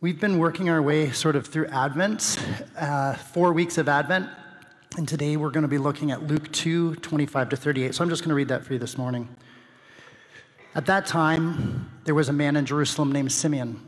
We've 0.00 0.20
been 0.20 0.38
working 0.38 0.70
our 0.70 0.80
way 0.80 1.10
sort 1.10 1.34
of 1.34 1.48
through 1.48 1.66
Advent, 1.66 2.38
uh, 2.78 3.14
four 3.14 3.52
weeks 3.52 3.78
of 3.78 3.88
Advent, 3.88 4.28
and 4.96 5.08
today 5.08 5.36
we're 5.36 5.50
going 5.50 5.62
to 5.62 5.68
be 5.68 5.76
looking 5.76 6.12
at 6.12 6.24
Luke 6.24 6.52
2 6.52 6.94
25 6.94 7.48
to 7.48 7.56
38. 7.56 7.96
So 7.96 8.04
I'm 8.04 8.08
just 8.08 8.22
going 8.22 8.28
to 8.28 8.36
read 8.36 8.46
that 8.46 8.64
for 8.64 8.74
you 8.74 8.78
this 8.78 8.96
morning. 8.96 9.28
At 10.76 10.86
that 10.86 11.04
time, 11.06 11.90
there 12.04 12.14
was 12.14 12.28
a 12.28 12.32
man 12.32 12.54
in 12.54 12.64
Jerusalem 12.64 13.10
named 13.10 13.32
Simeon. 13.32 13.80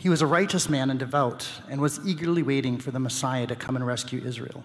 He 0.00 0.08
was 0.08 0.20
a 0.20 0.26
righteous 0.26 0.68
man 0.68 0.90
and 0.90 0.98
devout, 0.98 1.48
and 1.68 1.80
was 1.80 2.04
eagerly 2.04 2.42
waiting 2.42 2.76
for 2.78 2.90
the 2.90 2.98
Messiah 2.98 3.46
to 3.46 3.54
come 3.54 3.76
and 3.76 3.86
rescue 3.86 4.20
Israel. 4.24 4.64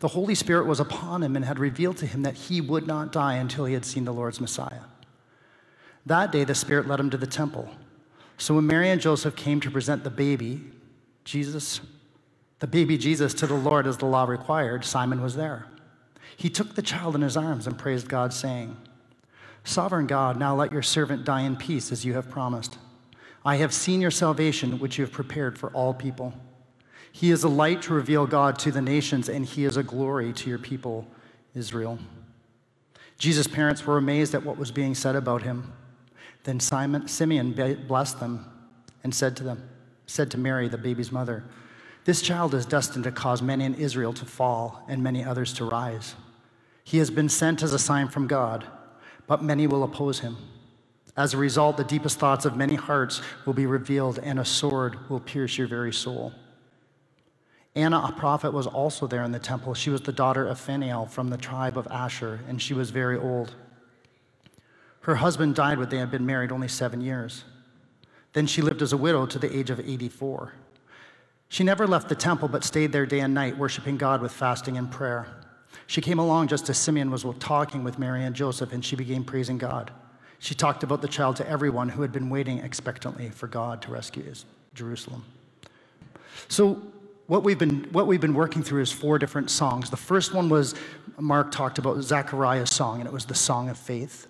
The 0.00 0.08
Holy 0.08 0.34
Spirit 0.34 0.66
was 0.66 0.78
upon 0.78 1.22
him 1.22 1.36
and 1.36 1.46
had 1.46 1.58
revealed 1.58 1.96
to 1.98 2.06
him 2.06 2.22
that 2.24 2.34
he 2.34 2.60
would 2.60 2.86
not 2.86 3.12
die 3.12 3.36
until 3.36 3.64
he 3.64 3.72
had 3.72 3.86
seen 3.86 4.04
the 4.04 4.12
Lord's 4.12 4.42
Messiah. 4.42 4.82
That 6.04 6.32
day, 6.32 6.44
the 6.44 6.54
Spirit 6.54 6.86
led 6.86 7.00
him 7.00 7.08
to 7.08 7.16
the 7.16 7.26
temple. 7.26 7.70
So 8.42 8.54
when 8.54 8.66
Mary 8.66 8.90
and 8.90 9.00
Joseph 9.00 9.36
came 9.36 9.60
to 9.60 9.70
present 9.70 10.02
the 10.02 10.10
baby, 10.10 10.62
Jesus, 11.22 11.80
the 12.58 12.66
baby 12.66 12.98
Jesus, 12.98 13.34
to 13.34 13.46
the 13.46 13.54
Lord 13.54 13.86
as 13.86 13.98
the 13.98 14.06
law 14.06 14.24
required, 14.24 14.84
Simon 14.84 15.22
was 15.22 15.36
there. 15.36 15.66
He 16.36 16.50
took 16.50 16.74
the 16.74 16.82
child 16.82 17.14
in 17.14 17.22
his 17.22 17.36
arms 17.36 17.68
and 17.68 17.78
praised 17.78 18.08
God, 18.08 18.32
saying, 18.32 18.76
Sovereign 19.62 20.08
God, 20.08 20.40
now 20.40 20.56
let 20.56 20.72
your 20.72 20.82
servant 20.82 21.24
die 21.24 21.42
in 21.42 21.54
peace 21.54 21.92
as 21.92 22.04
you 22.04 22.14
have 22.14 22.30
promised. 22.30 22.78
I 23.44 23.58
have 23.58 23.72
seen 23.72 24.00
your 24.00 24.10
salvation, 24.10 24.80
which 24.80 24.98
you 24.98 25.04
have 25.04 25.12
prepared 25.12 25.56
for 25.56 25.70
all 25.70 25.94
people. 25.94 26.34
He 27.12 27.30
is 27.30 27.44
a 27.44 27.48
light 27.48 27.80
to 27.82 27.94
reveal 27.94 28.26
God 28.26 28.58
to 28.58 28.72
the 28.72 28.82
nations, 28.82 29.28
and 29.28 29.46
he 29.46 29.64
is 29.64 29.76
a 29.76 29.84
glory 29.84 30.32
to 30.32 30.50
your 30.50 30.58
people, 30.58 31.06
Israel. 31.54 31.96
Jesus' 33.18 33.46
parents 33.46 33.86
were 33.86 33.98
amazed 33.98 34.34
at 34.34 34.44
what 34.44 34.58
was 34.58 34.72
being 34.72 34.96
said 34.96 35.14
about 35.14 35.42
him. 35.42 35.72
Then 36.44 36.60
Simon, 36.60 37.08
Simeon 37.08 37.52
blessed 37.86 38.20
them 38.20 38.46
and 39.04 39.14
said 39.14 39.36
to 39.36 39.44
them, 39.44 39.68
said 40.06 40.30
to 40.32 40.38
Mary, 40.38 40.68
the 40.68 40.78
baby's 40.78 41.12
mother, 41.12 41.44
This 42.04 42.22
child 42.22 42.54
is 42.54 42.66
destined 42.66 43.04
to 43.04 43.12
cause 43.12 43.42
many 43.42 43.64
in 43.64 43.74
Israel 43.74 44.12
to 44.14 44.24
fall 44.24 44.84
and 44.88 45.02
many 45.02 45.24
others 45.24 45.52
to 45.54 45.64
rise. 45.64 46.14
He 46.84 46.98
has 46.98 47.10
been 47.10 47.28
sent 47.28 47.62
as 47.62 47.72
a 47.72 47.78
sign 47.78 48.08
from 48.08 48.26
God, 48.26 48.66
but 49.26 49.42
many 49.42 49.66
will 49.66 49.84
oppose 49.84 50.20
him. 50.20 50.36
As 51.16 51.34
a 51.34 51.38
result, 51.38 51.76
the 51.76 51.84
deepest 51.84 52.18
thoughts 52.18 52.44
of 52.44 52.56
many 52.56 52.74
hearts 52.74 53.20
will 53.44 53.52
be 53.52 53.66
revealed, 53.66 54.18
and 54.18 54.40
a 54.40 54.44
sword 54.44 55.10
will 55.10 55.20
pierce 55.20 55.58
your 55.58 55.68
very 55.68 55.92
soul. 55.92 56.32
Anna, 57.74 57.98
a 58.08 58.12
prophet, 58.12 58.52
was 58.52 58.66
also 58.66 59.06
there 59.06 59.22
in 59.22 59.32
the 59.32 59.38
temple. 59.38 59.74
She 59.74 59.90
was 59.90 60.00
the 60.02 60.12
daughter 60.12 60.46
of 60.46 60.58
Phanuel 60.58 61.06
from 61.06 61.28
the 61.28 61.36
tribe 61.36 61.78
of 61.78 61.86
Asher, 61.88 62.40
and 62.48 62.60
she 62.60 62.74
was 62.74 62.90
very 62.90 63.18
old. 63.18 63.54
Her 65.02 65.16
husband 65.16 65.54
died 65.54 65.78
when 65.78 65.88
they 65.88 65.98
had 65.98 66.10
been 66.10 66.26
married 66.26 66.52
only 66.52 66.68
seven 66.68 67.00
years. 67.00 67.44
Then 68.32 68.46
she 68.46 68.62
lived 68.62 68.82
as 68.82 68.92
a 68.92 68.96
widow 68.96 69.26
to 69.26 69.38
the 69.38 69.54
age 69.54 69.70
of 69.70 69.80
84. 69.80 70.54
She 71.48 71.64
never 71.64 71.86
left 71.86 72.08
the 72.08 72.14
temple, 72.14 72.48
but 72.48 72.64
stayed 72.64 72.92
there 72.92 73.04
day 73.04 73.20
and 73.20 73.34
night, 73.34 73.58
worshiping 73.58 73.98
God 73.98 74.22
with 74.22 74.32
fasting 74.32 74.78
and 74.78 74.90
prayer. 74.90 75.26
She 75.86 76.00
came 76.00 76.18
along 76.18 76.48
just 76.48 76.68
as 76.70 76.78
Simeon 76.78 77.10
was 77.10 77.26
talking 77.38 77.84
with 77.84 77.98
Mary 77.98 78.24
and 78.24 78.34
Joseph, 78.34 78.72
and 78.72 78.84
she 78.84 78.96
began 78.96 79.24
praising 79.24 79.58
God. 79.58 79.90
She 80.38 80.54
talked 80.54 80.82
about 80.82 81.02
the 81.02 81.08
child 81.08 81.36
to 81.36 81.48
everyone 81.48 81.90
who 81.90 82.02
had 82.02 82.10
been 82.10 82.30
waiting 82.30 82.58
expectantly 82.58 83.28
for 83.28 83.46
God 83.46 83.82
to 83.82 83.90
rescue 83.90 84.32
Jerusalem. 84.74 85.24
So, 86.48 86.80
what 87.26 87.44
we've, 87.44 87.58
been, 87.58 87.86
what 87.92 88.06
we've 88.06 88.20
been 88.20 88.34
working 88.34 88.62
through 88.62 88.82
is 88.82 88.90
four 88.90 89.18
different 89.18 89.50
songs. 89.50 89.90
The 89.90 89.96
first 89.96 90.34
one 90.34 90.48
was 90.48 90.74
Mark 91.18 91.52
talked 91.52 91.78
about 91.78 92.02
Zechariah's 92.02 92.70
song, 92.70 93.00
and 93.00 93.06
it 93.06 93.12
was 93.12 93.26
the 93.26 93.34
Song 93.34 93.68
of 93.68 93.78
Faith. 93.78 94.26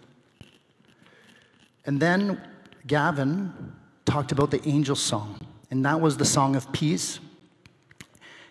And 1.85 2.01
then 2.01 2.41
Gavin 2.87 3.73
talked 4.05 4.33
about 4.33 4.51
the 4.51 4.67
angel 4.69 4.97
song, 4.97 5.39
and 5.71 5.85
that 5.85 6.01
was 6.01 6.17
the 6.17 6.25
song 6.25 6.57
of 6.57 6.71
peace. 6.73 7.21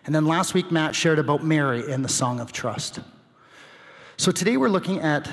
And 0.04 0.14
then 0.14 0.26
last 0.26 0.54
week, 0.54 0.70
Matt 0.70 0.94
shared 0.94 1.18
about 1.18 1.44
Mary 1.44 1.92
and 1.92 2.04
the 2.04 2.08
song 2.08 2.40
of 2.40 2.52
trust. 2.52 3.00
So 4.16 4.32
today 4.32 4.56
we're 4.56 4.68
looking 4.68 5.00
at 5.00 5.30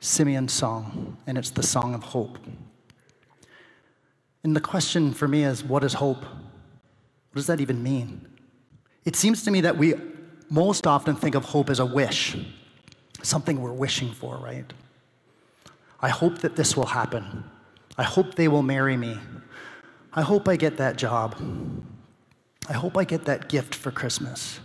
Simeon's 0.00 0.52
song, 0.52 1.16
and 1.26 1.38
it's 1.38 1.50
the 1.50 1.62
song 1.62 1.94
of 1.94 2.02
hope. 2.02 2.38
And 4.42 4.54
the 4.54 4.60
question 4.60 5.14
for 5.14 5.26
me 5.26 5.44
is 5.44 5.64
what 5.64 5.82
is 5.84 5.94
hope? 5.94 6.22
What 6.22 7.36
does 7.36 7.46
that 7.46 7.60
even 7.60 7.82
mean? 7.82 8.26
It 9.04 9.16
seems 9.16 9.42
to 9.44 9.50
me 9.50 9.62
that 9.62 9.76
we 9.76 9.94
most 10.50 10.86
often 10.86 11.16
think 11.16 11.34
of 11.34 11.44
hope 11.46 11.70
as 11.70 11.80
a 11.80 11.86
wish, 11.86 12.36
something 13.22 13.60
we're 13.60 13.72
wishing 13.72 14.12
for, 14.12 14.36
right? 14.36 14.70
I 16.04 16.10
hope 16.10 16.40
that 16.40 16.54
this 16.54 16.76
will 16.76 16.84
happen. 16.84 17.44
I 17.96 18.02
hope 18.02 18.34
they 18.34 18.46
will 18.46 18.62
marry 18.62 18.94
me. 18.94 19.18
I 20.12 20.20
hope 20.20 20.48
I 20.48 20.56
get 20.56 20.76
that 20.76 20.96
job. 20.96 21.34
I 22.68 22.74
hope 22.74 22.98
I 22.98 23.04
get 23.04 23.24
that 23.24 23.48
gift 23.48 23.74
for 23.74 23.90
Christmas. 23.90 24.60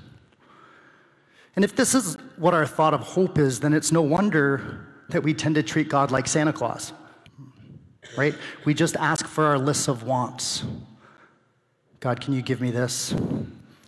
And 1.55 1.63
if 1.63 1.77
this 1.77 1.95
is 1.95 2.17
what 2.35 2.53
our 2.53 2.65
thought 2.65 2.93
of 2.93 2.99
hope 2.99 3.37
is, 3.37 3.61
then 3.61 3.73
it's 3.73 3.89
no 3.89 4.01
wonder 4.01 4.85
that 5.11 5.23
we 5.23 5.33
tend 5.33 5.55
to 5.55 5.63
treat 5.63 5.87
God 5.87 6.11
like 6.11 6.27
Santa 6.27 6.51
Claus, 6.51 6.91
right? 8.17 8.35
We 8.65 8.73
just 8.73 8.97
ask 8.97 9.25
for 9.25 9.45
our 9.45 9.57
lists 9.57 9.87
of 9.87 10.03
wants. 10.03 10.65
God, 12.01 12.19
can 12.19 12.33
you 12.33 12.41
give 12.41 12.59
me 12.59 12.69
this? 12.69 13.15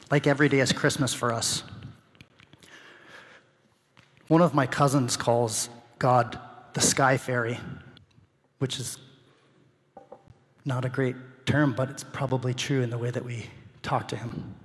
Like 0.09 0.25
every 0.25 0.47
day 0.47 0.61
is 0.61 0.71
Christmas 0.71 1.13
for 1.13 1.33
us. 1.33 1.63
One 4.29 4.41
of 4.41 4.55
my 4.55 4.67
cousins 4.67 5.17
calls 5.17 5.67
God 5.99 6.39
the 6.73 6.81
sky 6.81 7.17
fairy, 7.17 7.59
which 8.59 8.79
is 8.79 8.97
not 10.65 10.85
a 10.85 10.89
great 10.89 11.15
term, 11.45 11.73
but 11.73 11.89
it's 11.89 12.03
probably 12.03 12.53
true 12.53 12.81
in 12.81 12.89
the 12.89 12.97
way 12.97 13.11
that 13.11 13.25
we 13.25 13.45
talk 13.81 14.07
to 14.09 14.15
him. 14.15 14.55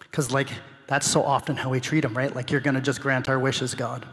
Because, 0.00 0.32
like, 0.32 0.48
that's 0.86 1.06
so 1.06 1.22
often 1.22 1.56
how 1.56 1.70
we 1.70 1.80
treat 1.80 2.04
him, 2.04 2.16
right? 2.16 2.34
Like, 2.34 2.50
you're 2.50 2.60
going 2.60 2.74
to 2.74 2.80
just 2.80 3.00
grant 3.00 3.28
our 3.28 3.38
wishes, 3.38 3.74
God. 3.74 4.06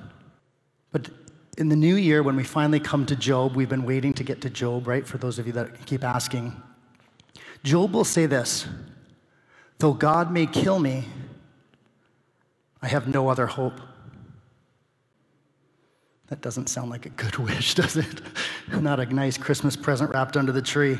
But 0.91 1.09
in 1.57 1.69
the 1.69 1.75
new 1.75 1.95
year, 1.95 2.21
when 2.21 2.35
we 2.35 2.43
finally 2.43 2.79
come 2.79 3.05
to 3.05 3.15
Job, 3.15 3.55
we've 3.55 3.69
been 3.69 3.85
waiting 3.85 4.13
to 4.13 4.23
get 4.23 4.41
to 4.41 4.49
Job, 4.49 4.87
right? 4.87 5.07
For 5.07 5.17
those 5.17 5.39
of 5.39 5.47
you 5.47 5.53
that 5.53 5.85
keep 5.85 6.03
asking, 6.03 6.61
Job 7.63 7.93
will 7.93 8.05
say 8.05 8.25
this 8.25 8.67
Though 9.79 9.93
God 9.93 10.31
may 10.31 10.45
kill 10.45 10.79
me, 10.79 11.05
I 12.81 12.87
have 12.87 13.07
no 13.07 13.29
other 13.29 13.47
hope. 13.47 13.79
That 16.27 16.41
doesn't 16.41 16.67
sound 16.67 16.89
like 16.89 17.05
a 17.05 17.09
good 17.09 17.37
wish, 17.37 17.75
does 17.75 17.97
it? 17.97 18.21
Not 18.81 18.99
a 18.99 19.05
nice 19.05 19.37
Christmas 19.37 19.75
present 19.75 20.11
wrapped 20.11 20.37
under 20.37 20.51
the 20.51 20.61
tree. 20.61 20.99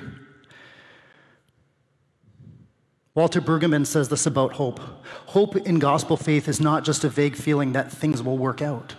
Walter 3.16 3.40
Brueggemann 3.40 3.86
says 3.86 4.10
this 4.10 4.26
about 4.26 4.54
hope 4.54 4.82
hope 5.28 5.56
in 5.56 5.80
gospel 5.80 6.18
faith 6.18 6.50
is 6.50 6.60
not 6.60 6.84
just 6.84 7.06
a 7.06 7.10
vague 7.10 7.38
feeling 7.38 7.72
that 7.72 7.90
things 7.90 8.22
will 8.22 8.38
work 8.38 8.62
out, 8.62 8.96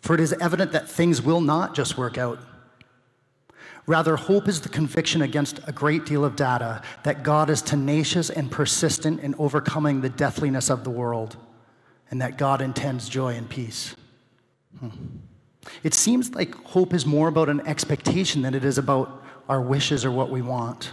for 0.00 0.14
it 0.14 0.20
is 0.20 0.32
evident 0.40 0.72
that 0.72 0.88
things 0.88 1.22
will 1.22 1.40
not 1.40 1.76
just 1.76 1.96
work 1.96 2.18
out. 2.18 2.40
Rather, 3.86 4.16
hope 4.16 4.48
is 4.48 4.60
the 4.60 4.68
conviction 4.68 5.22
against 5.22 5.60
a 5.66 5.72
great 5.72 6.04
deal 6.04 6.24
of 6.24 6.34
data 6.34 6.82
that 7.04 7.22
God 7.22 7.48
is 7.48 7.62
tenacious 7.62 8.30
and 8.30 8.50
persistent 8.50 9.20
in 9.20 9.34
overcoming 9.38 10.00
the 10.00 10.10
deathliness 10.10 10.68
of 10.68 10.82
the 10.82 10.90
world, 10.90 11.36
and 12.10 12.20
that 12.20 12.36
God 12.36 12.60
intends 12.60 13.08
joy 13.08 13.34
and 13.34 13.48
peace. 13.48 13.94
It 15.82 15.94
seems 15.94 16.34
like 16.34 16.54
hope 16.64 16.94
is 16.94 17.04
more 17.04 17.28
about 17.28 17.48
an 17.48 17.60
expectation 17.66 18.42
than 18.42 18.54
it 18.54 18.64
is 18.64 18.78
about 18.78 19.24
our 19.48 19.60
wishes 19.60 20.04
or 20.04 20.10
what 20.10 20.30
we 20.30 20.42
want. 20.42 20.92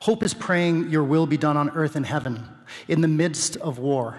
Hope 0.00 0.22
is 0.22 0.34
praying, 0.34 0.90
Your 0.90 1.04
will 1.04 1.26
be 1.26 1.36
done 1.36 1.56
on 1.56 1.70
earth 1.70 1.96
and 1.96 2.06
heaven 2.06 2.48
in 2.88 3.00
the 3.00 3.08
midst 3.08 3.56
of 3.56 3.78
war, 3.78 4.18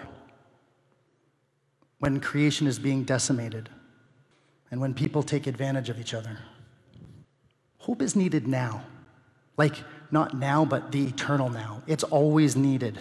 when 2.00 2.20
creation 2.20 2.68
is 2.68 2.80
being 2.80 3.04
decimated, 3.04 3.70
and 4.70 4.82
when 4.82 4.94
people 4.94 5.24
take 5.24 5.48
advantage 5.48 5.90
of 5.90 6.00
each 6.00 6.14
other. 6.14 6.38
Hope 7.80 8.02
is 8.02 8.16
needed 8.16 8.48
now. 8.48 8.84
Like, 9.56 9.76
not 10.12 10.38
now, 10.38 10.66
but 10.66 10.92
the 10.92 11.06
eternal 11.06 11.50
now. 11.50 11.84
It's 11.88 12.04
always 12.04 12.56
needed, 12.56 13.00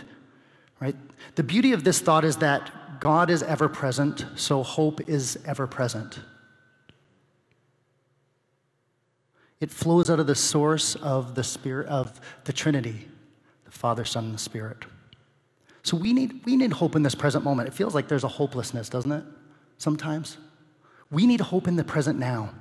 right? 0.80 0.96
The 1.34 1.42
beauty 1.42 1.72
of 1.72 1.84
this 1.84 2.00
thought 2.00 2.24
is 2.24 2.36
that 2.36 2.70
God 3.00 3.30
is 3.30 3.42
ever 3.42 3.68
present, 3.68 4.24
so 4.36 4.62
hope 4.62 5.08
is 5.08 5.38
ever 5.44 5.66
present. 5.66 6.20
It 9.60 9.70
flows 9.70 10.10
out 10.10 10.20
of 10.20 10.26
the 10.26 10.34
source 10.34 10.94
of 10.96 11.34
the 11.34 11.44
Spirit 11.44 11.88
of 11.88 12.20
the 12.44 12.52
Trinity, 12.52 13.08
the 13.64 13.70
Father, 13.70 14.04
Son, 14.04 14.26
and 14.26 14.34
the 14.34 14.38
Spirit. 14.38 14.84
So 15.82 15.96
we 15.96 16.12
need, 16.12 16.44
we 16.44 16.56
need 16.56 16.72
hope 16.72 16.96
in 16.96 17.02
this 17.02 17.14
present 17.14 17.44
moment. 17.44 17.68
It 17.68 17.74
feels 17.74 17.94
like 17.94 18.08
there's 18.08 18.24
a 18.24 18.28
hopelessness, 18.28 18.88
doesn't 18.88 19.12
it? 19.12 19.24
Sometimes. 19.78 20.36
We 21.10 21.26
need 21.26 21.40
hope 21.40 21.68
in 21.68 21.76
the 21.76 21.84
present 21.84 22.18
now. 22.18 22.52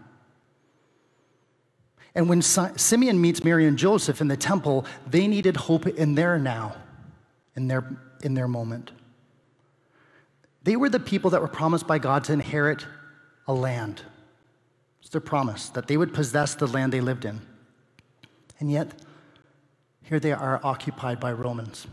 And 2.14 2.30
when 2.30 2.42
Simeon 2.42 3.20
meets 3.20 3.44
Mary 3.44 3.66
and 3.66 3.78
Joseph 3.78 4.22
in 4.22 4.30
the 4.30 4.38
temple, 4.38 4.86
they 5.06 5.28
needed 5.28 5.58
hope 5.58 5.86
in 5.86 6.16
their 6.16 6.40
now, 6.40 6.76
in 7.56 7.68
their, 7.68 7.84
in 8.22 8.36
their 8.36 8.48
moment. 8.48 8.92
They 10.66 10.76
were 10.76 10.90
the 10.90 11.00
people 11.00 11.30
that 11.30 11.42
were 11.42 11.48
promised 11.48 11.86
by 11.86 12.00
God 12.00 12.24
to 12.24 12.34
inherit 12.34 12.88
a 13.48 13.54
land. 13.54 14.02
It's 15.00 15.10
their 15.10 15.22
promise 15.22 15.70
that 15.70 15.88
they 15.88 15.96
would 15.96 16.12
possess 16.12 16.56
the 16.56 16.66
land 16.66 16.92
they 16.92 17.02
lived 17.02 17.24
in. 17.24 17.40
And 18.60 18.72
yet, 18.72 18.92
here 20.02 20.20
they 20.20 20.32
are 20.32 20.60
occupied 20.64 21.20
by 21.20 21.34
Romans, 21.34 21.86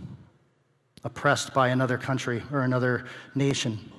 oppressed 1.04 1.52
by 1.52 1.69
another 1.69 1.98
country 1.98 2.42
or 2.50 2.62
another 2.62 3.04
nation. 3.34 3.92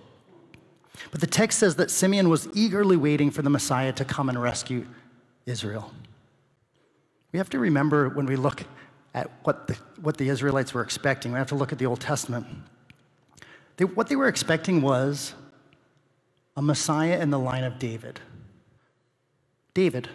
But 1.11 1.21
the 1.21 1.27
text 1.27 1.59
says 1.59 1.75
that 1.75 1.91
Simeon 1.91 2.27
was 2.27 2.49
eagerly 2.55 2.97
waiting 2.97 3.29
for 3.29 3.43
the 3.43 3.51
Messiah 3.51 3.93
to 3.93 4.03
come 4.03 4.27
and 4.27 4.41
rescue 4.41 4.87
Israel. 5.45 5.93
We 7.31 7.37
have 7.37 7.49
to 7.51 7.59
remember 7.59 8.09
when 8.09 8.25
we 8.25 8.37
look 8.37 8.63
at 9.13 9.29
what 9.43 9.67
the, 9.67 9.77
what 10.01 10.17
the 10.17 10.29
Israelites 10.29 10.73
were 10.73 10.81
expecting, 10.81 11.31
we 11.31 11.37
have 11.37 11.49
to 11.49 11.55
look 11.55 11.71
at 11.71 11.77
the 11.77 11.85
Old 11.85 11.99
Testament. 11.99 12.47
They, 13.77 13.85
what 13.85 14.07
they 14.07 14.15
were 14.15 14.27
expecting 14.27 14.81
was 14.81 15.33
a 16.55 16.61
Messiah 16.61 17.19
in 17.19 17.29
the 17.29 17.39
line 17.39 17.63
of 17.63 17.79
David. 17.79 18.19
David, 19.73 20.09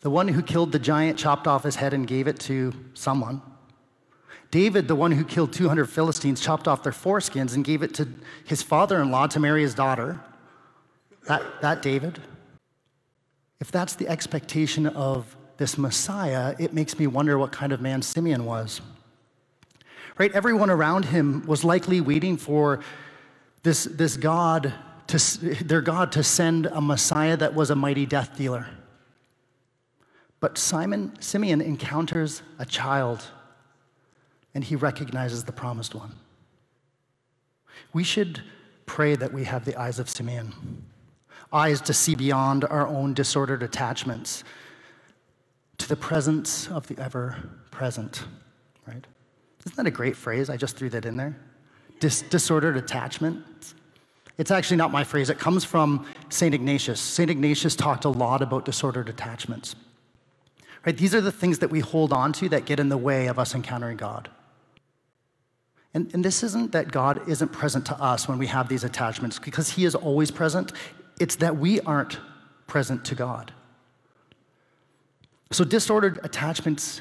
the 0.00 0.10
one 0.10 0.28
who 0.28 0.42
killed 0.42 0.72
the 0.72 0.78
giant, 0.78 1.18
chopped 1.18 1.46
off 1.46 1.64
his 1.64 1.76
head, 1.76 1.94
and 1.94 2.06
gave 2.06 2.28
it 2.28 2.38
to 2.40 2.72
someone. 2.94 3.40
David, 4.50 4.88
the 4.88 4.94
one 4.94 5.12
who 5.12 5.24
killed 5.24 5.52
200 5.52 5.86
Philistines, 5.86 6.40
chopped 6.40 6.68
off 6.68 6.82
their 6.82 6.92
foreskins 6.92 7.54
and 7.54 7.64
gave 7.64 7.82
it 7.82 7.94
to 7.94 8.08
his 8.44 8.62
father 8.62 9.00
in 9.00 9.10
law 9.10 9.26
to 9.26 9.40
marry 9.40 9.62
his 9.62 9.74
daughter. 9.74 10.20
That, 11.26 11.42
that 11.62 11.82
David. 11.82 12.20
If 13.60 13.72
that's 13.72 13.94
the 13.94 14.06
expectation 14.06 14.86
of 14.86 15.36
this 15.56 15.78
Messiah, 15.78 16.54
it 16.58 16.72
makes 16.72 16.98
me 16.98 17.06
wonder 17.06 17.38
what 17.38 17.50
kind 17.50 17.72
of 17.72 17.80
man 17.80 18.02
Simeon 18.02 18.44
was. 18.44 18.80
Right? 20.18 20.32
Everyone 20.32 20.70
around 20.70 21.06
him 21.06 21.44
was 21.46 21.64
likely 21.64 22.00
waiting 22.00 22.36
for 22.36 22.80
this, 23.62 23.84
this 23.84 24.16
God 24.16 24.72
to, 25.08 25.18
their 25.64 25.82
God 25.82 26.12
to 26.12 26.22
send 26.22 26.66
a 26.66 26.80
Messiah 26.80 27.36
that 27.36 27.54
was 27.54 27.70
a 27.70 27.76
mighty 27.76 28.06
death 28.06 28.36
dealer. 28.36 28.66
But 30.40 30.58
Simon, 30.58 31.12
Simeon 31.20 31.60
encounters 31.60 32.42
a 32.58 32.66
child 32.66 33.26
and 34.54 34.64
he 34.64 34.76
recognizes 34.76 35.44
the 35.44 35.52
promised 35.52 35.94
one. 35.94 36.14
We 37.92 38.04
should 38.04 38.42
pray 38.86 39.14
that 39.16 39.32
we 39.32 39.44
have 39.44 39.64
the 39.64 39.76
eyes 39.76 39.98
of 39.98 40.08
Simeon, 40.08 40.82
eyes 41.52 41.80
to 41.82 41.92
see 41.92 42.14
beyond 42.14 42.64
our 42.64 42.86
own 42.86 43.12
disordered 43.12 43.62
attachments 43.62 44.44
to 45.78 45.88
the 45.88 45.96
presence 45.96 46.68
of 46.68 46.86
the 46.86 46.98
ever 46.98 47.36
present, 47.70 48.24
right? 48.86 49.06
Isn't 49.66 49.76
that 49.76 49.86
a 49.86 49.90
great 49.90 50.16
phrase? 50.16 50.48
I 50.48 50.56
just 50.56 50.76
threw 50.76 50.88
that 50.90 51.04
in 51.04 51.16
there. 51.16 51.36
Dis- 52.00 52.22
disordered 52.22 52.76
attachment. 52.76 53.44
It's 54.38 54.50
actually 54.50 54.76
not 54.76 54.92
my 54.92 55.02
phrase, 55.02 55.30
it 55.30 55.38
comes 55.38 55.64
from 55.64 56.06
St. 56.28 56.54
Ignatius. 56.54 57.00
St. 57.00 57.30
Ignatius 57.30 57.74
talked 57.74 58.04
a 58.04 58.08
lot 58.08 58.42
about 58.42 58.64
disordered 58.64 59.08
attachments. 59.08 59.74
Right? 60.84 60.96
These 60.96 61.14
are 61.14 61.20
the 61.20 61.32
things 61.32 61.58
that 61.58 61.70
we 61.70 61.80
hold 61.80 62.12
on 62.12 62.32
to 62.34 62.48
that 62.50 62.64
get 62.64 62.78
in 62.78 62.88
the 62.88 62.96
way 62.96 63.26
of 63.26 63.38
us 63.38 63.54
encountering 63.54 63.96
God. 63.96 64.28
And, 65.94 66.12
and 66.14 66.24
this 66.24 66.42
isn't 66.42 66.72
that 66.72 66.92
God 66.92 67.26
isn't 67.28 67.48
present 67.48 67.86
to 67.86 68.00
us 68.00 68.28
when 68.28 68.38
we 68.38 68.46
have 68.46 68.68
these 68.68 68.84
attachments, 68.84 69.38
because 69.38 69.70
He 69.70 69.84
is 69.84 69.94
always 69.94 70.30
present. 70.30 70.72
It's 71.18 71.36
that 71.36 71.56
we 71.56 71.80
aren't 71.80 72.20
present 72.66 73.04
to 73.06 73.14
God. 73.14 73.52
So, 75.50 75.64
disordered 75.64 76.20
attachments, 76.22 77.00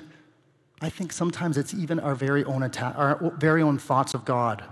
I 0.81 0.89
think 0.89 1.13
sometimes 1.13 1.57
it's 1.57 1.73
even 1.73 1.99
our 1.99 2.15
very 2.15 2.43
own, 2.43 2.63
atta- 2.63 2.95
our 2.95 3.33
very 3.37 3.61
own 3.61 3.77
thoughts 3.77 4.13
of 4.13 4.25
God. 4.25 4.63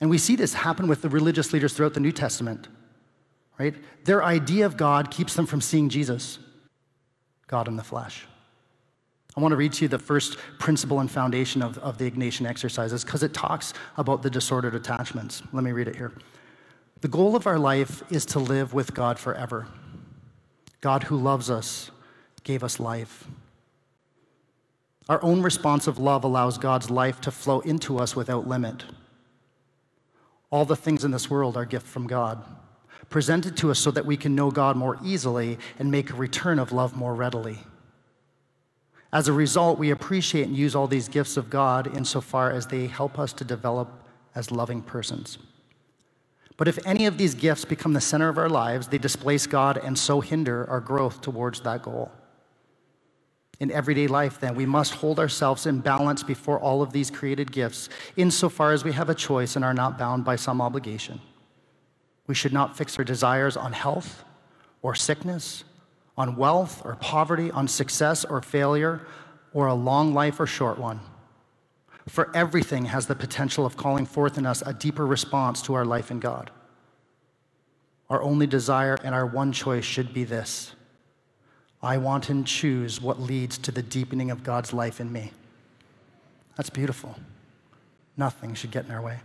And 0.00 0.10
we 0.10 0.18
see 0.18 0.36
this 0.36 0.54
happen 0.54 0.88
with 0.88 1.02
the 1.02 1.08
religious 1.08 1.52
leaders 1.52 1.72
throughout 1.72 1.94
the 1.94 2.00
New 2.00 2.12
Testament, 2.12 2.68
right? 3.58 3.74
Their 4.04 4.22
idea 4.24 4.66
of 4.66 4.76
God 4.76 5.10
keeps 5.10 5.34
them 5.34 5.46
from 5.46 5.60
seeing 5.60 5.88
Jesus, 5.88 6.38
God 7.46 7.68
in 7.68 7.76
the 7.76 7.84
flesh. 7.84 8.26
I 9.36 9.40
want 9.40 9.52
to 9.52 9.56
read 9.56 9.72
to 9.74 9.84
you 9.84 9.88
the 9.88 9.98
first 9.98 10.38
principle 10.58 11.00
and 11.00 11.10
foundation 11.10 11.62
of, 11.62 11.78
of 11.78 11.98
the 11.98 12.10
Ignatian 12.10 12.46
exercises 12.46 13.04
because 13.04 13.22
it 13.22 13.32
talks 13.32 13.72
about 13.96 14.22
the 14.22 14.30
disordered 14.30 14.74
attachments. 14.74 15.42
Let 15.52 15.62
me 15.62 15.72
read 15.72 15.88
it 15.88 15.96
here. 15.96 16.12
The 17.00 17.08
goal 17.08 17.36
of 17.36 17.46
our 17.46 17.58
life 17.58 18.02
is 18.10 18.26
to 18.26 18.38
live 18.38 18.74
with 18.74 18.92
God 18.92 19.18
forever. 19.18 19.68
God 20.80 21.04
who 21.04 21.16
loves 21.16 21.48
us 21.48 21.90
gave 22.42 22.64
us 22.64 22.80
life. 22.80 23.26
Our 25.10 25.20
own 25.24 25.42
responsive 25.42 25.98
love 25.98 26.22
allows 26.22 26.56
God's 26.56 26.88
life 26.88 27.20
to 27.22 27.32
flow 27.32 27.58
into 27.60 27.98
us 27.98 28.14
without 28.14 28.46
limit. 28.46 28.84
All 30.50 30.64
the 30.64 30.76
things 30.76 31.02
in 31.04 31.10
this 31.10 31.28
world 31.28 31.56
are 31.56 31.64
gift 31.64 31.88
from 31.88 32.06
God, 32.06 32.44
presented 33.08 33.56
to 33.56 33.72
us 33.72 33.80
so 33.80 33.90
that 33.90 34.06
we 34.06 34.16
can 34.16 34.36
know 34.36 34.52
God 34.52 34.76
more 34.76 35.00
easily 35.02 35.58
and 35.80 35.90
make 35.90 36.10
a 36.10 36.14
return 36.14 36.60
of 36.60 36.70
love 36.70 36.96
more 36.96 37.12
readily. 37.12 37.58
As 39.12 39.26
a 39.26 39.32
result, 39.32 39.80
we 39.80 39.90
appreciate 39.90 40.46
and 40.46 40.56
use 40.56 40.76
all 40.76 40.86
these 40.86 41.08
gifts 41.08 41.36
of 41.36 41.50
God 41.50 41.88
insofar 41.96 42.52
as 42.52 42.68
they 42.68 42.86
help 42.86 43.18
us 43.18 43.32
to 43.32 43.44
develop 43.44 43.88
as 44.36 44.52
loving 44.52 44.80
persons. 44.80 45.38
But 46.56 46.68
if 46.68 46.78
any 46.86 47.06
of 47.06 47.18
these 47.18 47.34
gifts 47.34 47.64
become 47.64 47.94
the 47.94 48.00
center 48.00 48.28
of 48.28 48.38
our 48.38 48.48
lives, 48.48 48.86
they 48.86 48.98
displace 48.98 49.48
God 49.48 49.76
and 49.76 49.98
so 49.98 50.20
hinder 50.20 50.70
our 50.70 50.78
growth 50.78 51.20
towards 51.20 51.62
that 51.62 51.82
goal 51.82 52.12
in 53.60 53.70
everyday 53.70 54.06
life, 54.06 54.40
then, 54.40 54.54
we 54.54 54.64
must 54.64 54.94
hold 54.94 55.20
ourselves 55.20 55.66
in 55.66 55.80
balance 55.80 56.22
before 56.22 56.58
all 56.58 56.80
of 56.80 56.92
these 56.92 57.10
created 57.10 57.52
gifts, 57.52 57.90
insofar 58.16 58.72
as 58.72 58.84
we 58.84 58.92
have 58.92 59.10
a 59.10 59.14
choice 59.14 59.54
and 59.54 59.64
are 59.64 59.74
not 59.74 59.98
bound 59.98 60.24
by 60.24 60.36
some 60.36 60.62
obligation. 60.62 61.20
We 62.26 62.34
should 62.34 62.54
not 62.54 62.76
fix 62.76 62.98
our 62.98 63.04
desires 63.04 63.58
on 63.58 63.74
health 63.74 64.24
or 64.80 64.94
sickness, 64.94 65.64
on 66.16 66.36
wealth 66.36 66.80
or 66.86 66.96
poverty, 66.96 67.50
on 67.50 67.68
success 67.68 68.24
or 68.24 68.40
failure, 68.40 69.02
or 69.52 69.66
a 69.66 69.74
long 69.74 70.14
life 70.14 70.40
or 70.40 70.46
short 70.46 70.78
one. 70.78 71.00
For 72.08 72.34
everything 72.34 72.86
has 72.86 73.06
the 73.06 73.14
potential 73.14 73.66
of 73.66 73.76
calling 73.76 74.06
forth 74.06 74.38
in 74.38 74.46
us 74.46 74.62
a 74.64 74.72
deeper 74.72 75.06
response 75.06 75.60
to 75.62 75.74
our 75.74 75.84
life 75.84 76.10
in 76.10 76.18
God. 76.18 76.50
Our 78.08 78.22
only 78.22 78.46
desire 78.46 78.96
and 79.04 79.14
our 79.14 79.26
one 79.26 79.52
choice 79.52 79.84
should 79.84 80.14
be 80.14 80.24
this 80.24 80.74
I 81.82 81.96
want 81.96 82.28
and 82.28 82.46
choose 82.46 83.00
what 83.00 83.20
leads 83.20 83.56
to 83.58 83.72
the 83.72 83.82
deepening 83.82 84.30
of 84.30 84.42
God's 84.42 84.72
life 84.72 85.00
in 85.00 85.10
me. 85.12 85.32
That's 86.56 86.70
beautiful. 86.70 87.16
Nothing 88.16 88.54
should 88.54 88.70
get 88.70 88.84
in 88.84 88.90
our 88.90 89.00
way. 89.00 89.20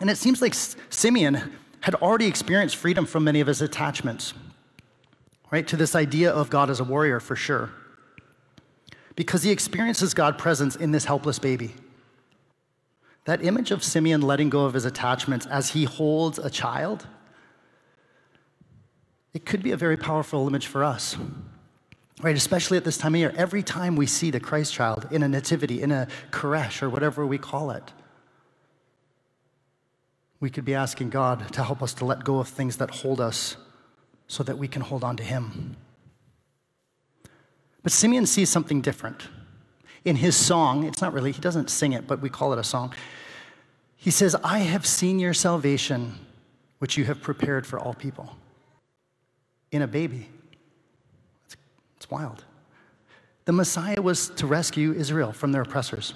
And 0.00 0.10
it 0.10 0.18
seems 0.18 0.42
like 0.42 0.54
Simeon 0.54 1.52
had 1.80 1.94
already 1.96 2.26
experienced 2.26 2.76
freedom 2.76 3.06
from 3.06 3.24
many 3.24 3.40
of 3.40 3.46
his 3.46 3.62
attachments, 3.62 4.34
right? 5.50 5.66
To 5.68 5.76
this 5.76 5.94
idea 5.94 6.30
of 6.32 6.50
God 6.50 6.70
as 6.70 6.80
a 6.80 6.84
warrior, 6.84 7.20
for 7.20 7.36
sure. 7.36 7.70
Because 9.14 9.44
he 9.44 9.50
experiences 9.50 10.14
God's 10.14 10.40
presence 10.40 10.74
in 10.74 10.90
this 10.90 11.04
helpless 11.04 11.38
baby. 11.38 11.74
That 13.24 13.44
image 13.44 13.70
of 13.70 13.84
Simeon 13.84 14.22
letting 14.22 14.50
go 14.50 14.64
of 14.64 14.74
his 14.74 14.84
attachments 14.84 15.46
as 15.46 15.70
he 15.70 15.84
holds 15.84 16.38
a 16.38 16.50
child, 16.50 17.06
it 19.34 19.44
could 19.44 19.62
be 19.62 19.70
a 19.70 19.76
very 19.76 19.96
powerful 19.96 20.46
image 20.48 20.66
for 20.66 20.82
us. 20.82 21.16
Right, 22.20 22.36
especially 22.36 22.76
at 22.76 22.84
this 22.84 22.98
time 22.98 23.14
of 23.14 23.20
year, 23.20 23.32
every 23.36 23.62
time 23.62 23.94
we 23.94 24.06
see 24.06 24.30
the 24.32 24.40
Christ 24.40 24.72
child 24.72 25.06
in 25.12 25.22
a 25.22 25.28
nativity, 25.28 25.82
in 25.82 25.92
a 25.92 26.08
creche, 26.32 26.82
or 26.82 26.90
whatever 26.90 27.24
we 27.24 27.38
call 27.38 27.70
it, 27.70 27.92
we 30.40 30.50
could 30.50 30.64
be 30.64 30.74
asking 30.74 31.10
God 31.10 31.52
to 31.52 31.62
help 31.62 31.82
us 31.82 31.94
to 31.94 32.04
let 32.04 32.24
go 32.24 32.38
of 32.38 32.48
things 32.48 32.76
that 32.78 32.90
hold 32.90 33.20
us 33.20 33.56
so 34.26 34.42
that 34.42 34.58
we 34.58 34.66
can 34.66 34.82
hold 34.82 35.04
on 35.04 35.16
to 35.16 35.22
Him. 35.22 35.76
But 37.82 37.92
Simeon 37.92 38.26
sees 38.26 38.48
something 38.48 38.80
different. 38.80 39.28
In 40.04 40.16
his 40.16 40.36
song, 40.36 40.84
it's 40.84 41.00
not 41.00 41.12
really, 41.12 41.32
he 41.32 41.40
doesn't 41.40 41.70
sing 41.70 41.92
it, 41.92 42.06
but 42.06 42.20
we 42.20 42.28
call 42.28 42.52
it 42.52 42.58
a 42.58 42.64
song. 42.64 42.94
He 43.96 44.10
says, 44.10 44.36
I 44.44 44.58
have 44.60 44.86
seen 44.86 45.18
your 45.18 45.34
salvation, 45.34 46.14
which 46.78 46.96
you 46.96 47.04
have 47.04 47.20
prepared 47.20 47.66
for 47.66 47.78
all 47.78 47.94
people, 47.94 48.36
in 49.70 49.82
a 49.82 49.86
baby. 49.86 50.28
Wild. 52.10 52.44
The 53.44 53.52
Messiah 53.52 54.00
was 54.00 54.28
to 54.30 54.46
rescue 54.46 54.92
Israel 54.92 55.32
from 55.32 55.52
their 55.52 55.62
oppressors. 55.62 56.14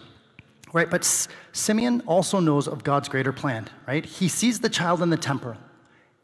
Right? 0.72 0.90
But 0.90 1.04
Simeon 1.52 2.02
also 2.06 2.40
knows 2.40 2.66
of 2.66 2.82
God's 2.82 3.08
greater 3.08 3.32
plan, 3.32 3.68
right? 3.86 4.04
He 4.04 4.28
sees 4.28 4.60
the 4.60 4.70
child 4.70 5.02
in 5.02 5.10
the 5.10 5.18
temple, 5.18 5.56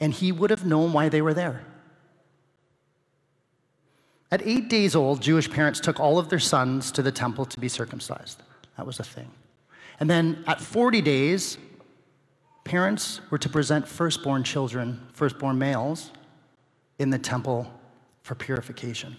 and 0.01 0.13
he 0.13 0.33
would 0.33 0.51
have 0.51 0.65
known 0.65 0.93
why 0.93 1.11
they 1.11 1.21
were 1.21 1.35
there. 1.35 1.65
At 4.31 4.47
eight 4.47 4.69
days 4.69 4.95
old, 4.95 5.21
Jewish 5.23 5.51
parents 5.51 5.81
took 5.81 6.01
all 6.01 6.19
of 6.19 6.29
their 6.29 6.39
sons 6.39 6.93
to 6.93 7.03
the 7.03 7.13
temple 7.13 7.45
to 7.47 7.61
be 7.61 7.69
circumcised. 7.69 8.43
That 8.77 8.87
was 8.87 9.01
a 9.01 9.05
thing. 9.05 9.31
And 10.01 10.09
then 10.09 10.45
at 10.47 10.61
40 10.61 11.01
days, 11.03 11.59
parents 12.65 13.21
were 13.31 13.39
to 13.39 13.49
present 13.49 13.89
firstborn 13.89 14.45
children, 14.45 15.09
firstborn 15.13 15.59
males, 15.59 16.11
in 16.99 17.11
the 17.11 17.19
temple 17.19 17.73
for 18.23 18.35
purification. 18.35 19.17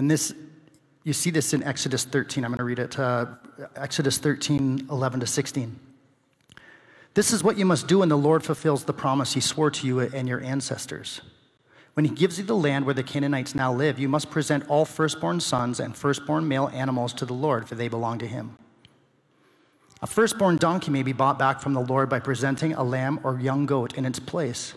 And 0.00 0.10
this, 0.10 0.32
you 1.04 1.12
see 1.12 1.28
this 1.28 1.52
in 1.52 1.62
Exodus 1.62 2.04
13. 2.04 2.42
I'm 2.42 2.52
going 2.52 2.56
to 2.56 2.64
read 2.64 2.78
it. 2.78 2.98
Uh, 2.98 3.26
Exodus 3.76 4.16
13, 4.16 4.86
11 4.90 5.20
to 5.20 5.26
16. 5.26 5.78
This 7.12 7.34
is 7.34 7.44
what 7.44 7.58
you 7.58 7.66
must 7.66 7.86
do 7.86 7.98
when 7.98 8.08
the 8.08 8.16
Lord 8.16 8.42
fulfills 8.42 8.84
the 8.84 8.94
promise 8.94 9.34
he 9.34 9.40
swore 9.40 9.70
to 9.70 9.86
you 9.86 10.00
and 10.00 10.26
your 10.26 10.42
ancestors. 10.42 11.20
When 11.92 12.06
he 12.06 12.14
gives 12.14 12.38
you 12.38 12.46
the 12.46 12.56
land 12.56 12.86
where 12.86 12.94
the 12.94 13.02
Canaanites 13.02 13.54
now 13.54 13.74
live, 13.74 13.98
you 13.98 14.08
must 14.08 14.30
present 14.30 14.66
all 14.70 14.86
firstborn 14.86 15.38
sons 15.38 15.80
and 15.80 15.94
firstborn 15.94 16.48
male 16.48 16.70
animals 16.72 17.12
to 17.12 17.26
the 17.26 17.34
Lord, 17.34 17.68
for 17.68 17.74
they 17.74 17.88
belong 17.88 18.18
to 18.20 18.26
him. 18.26 18.56
A 20.00 20.06
firstborn 20.06 20.56
donkey 20.56 20.90
may 20.90 21.02
be 21.02 21.12
bought 21.12 21.38
back 21.38 21.60
from 21.60 21.74
the 21.74 21.80
Lord 21.80 22.08
by 22.08 22.20
presenting 22.20 22.72
a 22.72 22.82
lamb 22.82 23.20
or 23.22 23.38
young 23.38 23.66
goat 23.66 23.98
in 23.98 24.06
its 24.06 24.18
place. 24.18 24.72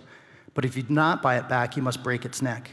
But 0.54 0.66
if 0.66 0.76
you 0.76 0.84
do 0.84 0.94
not 0.94 1.22
buy 1.22 1.38
it 1.38 1.48
back, 1.48 1.78
you 1.78 1.82
must 1.82 2.04
break 2.04 2.26
its 2.26 2.42
neck. 2.42 2.72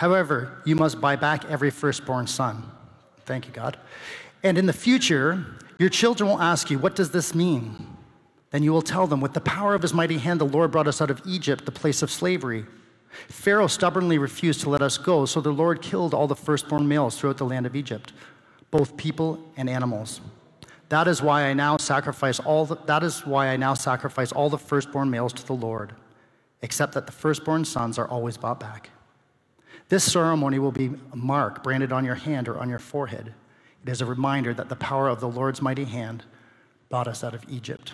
However, 0.00 0.62
you 0.64 0.76
must 0.76 0.98
buy 0.98 1.16
back 1.16 1.44
every 1.44 1.68
firstborn 1.68 2.26
son. 2.26 2.62
Thank 3.26 3.46
you, 3.46 3.52
God. 3.52 3.76
And 4.42 4.56
in 4.56 4.64
the 4.64 4.72
future, 4.72 5.44
your 5.78 5.90
children 5.90 6.30
will 6.30 6.40
ask 6.40 6.70
you, 6.70 6.78
What 6.78 6.96
does 6.96 7.10
this 7.10 7.34
mean? 7.34 7.86
Then 8.50 8.62
you 8.62 8.72
will 8.72 8.80
tell 8.80 9.06
them, 9.06 9.20
With 9.20 9.34
the 9.34 9.42
power 9.42 9.74
of 9.74 9.82
his 9.82 9.92
mighty 9.92 10.16
hand, 10.16 10.40
the 10.40 10.46
Lord 10.46 10.70
brought 10.70 10.88
us 10.88 11.02
out 11.02 11.10
of 11.10 11.20
Egypt, 11.26 11.66
the 11.66 11.70
place 11.70 12.00
of 12.00 12.10
slavery. 12.10 12.64
Pharaoh 13.28 13.66
stubbornly 13.66 14.16
refused 14.16 14.62
to 14.62 14.70
let 14.70 14.80
us 14.80 14.96
go, 14.96 15.26
so 15.26 15.38
the 15.42 15.52
Lord 15.52 15.82
killed 15.82 16.14
all 16.14 16.26
the 16.26 16.34
firstborn 16.34 16.88
males 16.88 17.18
throughout 17.18 17.36
the 17.36 17.44
land 17.44 17.66
of 17.66 17.76
Egypt, 17.76 18.14
both 18.70 18.96
people 18.96 19.38
and 19.58 19.68
animals. 19.68 20.22
That 20.88 21.08
is 21.08 21.20
why 21.20 21.42
I 21.42 21.52
now 21.52 21.76
sacrifice 21.76 22.40
all 22.40 22.64
the, 22.64 22.76
that 22.86 23.02
is 23.02 23.26
why 23.26 23.48
I 23.48 23.58
now 23.58 23.74
sacrifice 23.74 24.32
all 24.32 24.48
the 24.48 24.56
firstborn 24.56 25.10
males 25.10 25.34
to 25.34 25.46
the 25.46 25.52
Lord, 25.52 25.92
except 26.62 26.94
that 26.94 27.04
the 27.04 27.12
firstborn 27.12 27.66
sons 27.66 27.98
are 27.98 28.08
always 28.08 28.38
bought 28.38 28.60
back. 28.60 28.88
This 29.90 30.10
ceremony 30.10 30.58
will 30.58 30.72
be 30.72 30.90
a 31.12 31.16
mark 31.16 31.62
branded 31.62 31.92
on 31.92 32.06
your 32.06 32.14
hand 32.14 32.48
or 32.48 32.58
on 32.58 32.70
your 32.70 32.78
forehead. 32.78 33.34
It 33.84 33.90
is 33.90 34.00
a 34.00 34.06
reminder 34.06 34.54
that 34.54 34.70
the 34.70 34.76
power 34.76 35.08
of 35.08 35.20
the 35.20 35.28
Lord's 35.28 35.60
mighty 35.60 35.84
hand 35.84 36.24
brought 36.88 37.06
us 37.06 37.22
out 37.22 37.34
of 37.34 37.44
Egypt. 37.50 37.92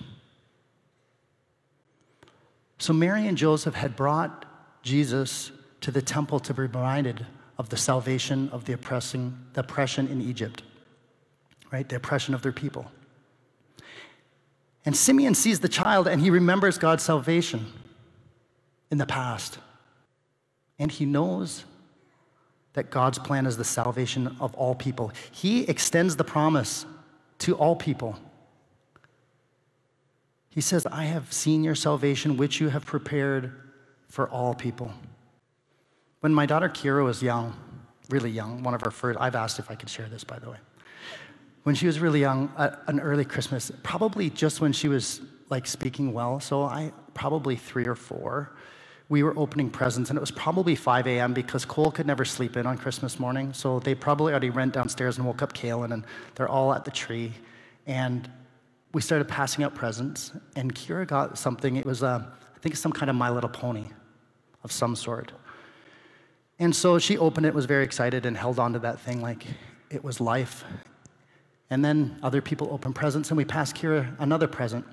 So 2.79 2.93
Mary 2.93 3.27
and 3.27 3.37
Joseph 3.37 3.75
had 3.75 3.97
brought 3.97 4.45
Jesus 4.83 5.51
to 5.81 5.91
the 5.91 6.03
temple 6.03 6.39
to 6.39 6.55
be 6.55 6.63
reminded 6.63 7.27
of 7.59 7.71
the 7.71 7.77
salvation 7.77 8.49
of 8.51 8.65
the 8.67 8.75
oppressing, 8.75 9.37
the 9.55 9.61
oppression 9.61 10.07
in 10.07 10.21
Egypt 10.21 10.63
right? 11.71 11.89
The 11.89 11.97
oppression 11.97 12.35
of 12.35 12.43
their 12.43 12.53
people. 12.53 12.91
And 14.85 14.97
Simeon 14.97 15.35
sees 15.35 15.61
the 15.61 15.69
child 15.69 16.07
and 16.07 16.21
he 16.21 16.31
remembers 16.31 16.79
God's 16.79 17.03
salvation 17.03 17.67
in 18.91 18.99
the 18.99 19.07
past. 19.07 19.59
And 20.79 20.91
he 20.91 21.05
knows 21.05 21.65
that 22.77 22.91
God's 22.91 23.19
plan 23.19 23.47
is 23.47 23.57
the 23.57 23.65
salvation 23.65 24.37
of 24.39 24.55
all 24.55 24.75
people. 24.75 25.11
He 25.33 25.63
extends 25.65 26.15
the 26.17 26.25
promise 26.25 26.87
to 27.41 27.55
all 27.57 27.75
people. 27.75 28.17
He 30.49 30.61
says, 30.61 30.87
I 30.87 31.05
have 31.05 31.33
seen 31.33 31.65
your 31.65 31.75
salvation, 31.75 32.37
which 32.37 32.61
you 32.61 32.69
have 32.69 32.87
prepared 32.87 33.53
for 34.09 34.29
all 34.29 34.55
people. 34.55 34.93
When 36.21 36.33
my 36.33 36.47
daughter 36.47 36.69
Kira 36.69 37.05
was 37.05 37.23
young, 37.23 37.55
really 38.09 38.31
young, 38.31 38.63
one 38.63 38.75
of 38.75 38.81
her 38.83 38.91
first, 38.91 39.19
I've 39.21 39.35
asked 39.35 39.59
if 39.59 39.71
I 39.71 39.75
could 39.75 39.91
share 39.91 40.09
this, 40.09 40.23
by 40.23 40.39
the 40.39 40.51
way 40.51 40.59
when 41.67 41.75
she 41.75 41.87
was 41.89 41.99
really 41.99 42.21
young, 42.21 42.49
an 42.87 43.01
early 43.01 43.25
Christmas, 43.25 43.73
probably 43.83 44.31
just 44.31 44.61
when 44.61 44.73
she 44.73 44.87
was 44.87 45.21
like 45.49 45.67
speaking 45.67 46.13
well, 46.13 46.39
so 46.39 46.63
I 46.63 46.93
probably 47.13 47.57
three 47.57 47.87
or 47.87 47.97
four, 47.97 48.53
we 49.09 49.23
were 49.23 49.39
opening 49.39 49.71
presents, 49.71 50.11
and 50.11 50.17
it 50.17 50.21
was 50.21 50.33
probably 50.33 50.75
5 50.75 51.07
a.m. 51.07 51.33
because 51.33 51.65
Cole 51.65 51.93
could 51.93 52.07
never 52.07 52.25
sleep 52.25 52.57
in 52.57 52.67
on 52.67 52.77
Christmas 52.77 53.21
morning. 53.21 53.53
So 53.53 53.79
they 53.79 53.95
probably 53.95 54.33
already 54.33 54.51
went 54.51 54.75
downstairs 54.75 55.17
and 55.17 55.27
woke 55.27 55.43
up 55.43 55.53
Kaylin, 55.53 55.93
and 55.93 56.05
they're 56.35 56.49
all 56.49 56.73
at 56.73 56.85
the 56.85 56.91
tree. 56.91 57.33
And 57.87 58.29
we 58.93 59.01
started 59.01 59.29
passing 59.29 59.63
out 59.63 59.75
presents, 59.75 60.33
and 60.57 60.75
Kira 60.75 61.07
got 61.07 61.39
something. 61.39 61.77
It 61.77 61.87
was, 61.87 62.03
uh, 62.03 62.25
I 62.55 62.59
think, 62.59 62.77
some 62.77 62.93
kind 62.93 63.09
of 63.09 63.15
My 63.15 63.31
Little 63.31 63.51
Pony 63.51 63.85
of 64.65 64.73
some 64.73 64.97
sort. 64.97 65.33
And 66.59 66.75
so 66.75 66.99
she 66.99 67.17
opened 67.17 67.47
it, 67.47 67.55
was 67.55 67.67
very 67.67 67.85
excited, 67.85 68.27
and 68.27 68.37
held 68.37 68.59
on 68.59 68.73
to 68.73 68.81
that 68.81 68.99
thing 68.99 69.23
like 69.23 69.47
it 69.89 70.03
was 70.03 70.21
life. 70.21 70.65
And 71.71 71.85
then 71.85 72.19
other 72.25 72.41
people 72.41 72.73
opened 72.73 72.97
presents, 72.97 73.31
and 73.31 73.37
we 73.37 73.45
passed 73.45 73.77
Kira 73.77 74.17
another 74.19 74.49
present. 74.49 74.85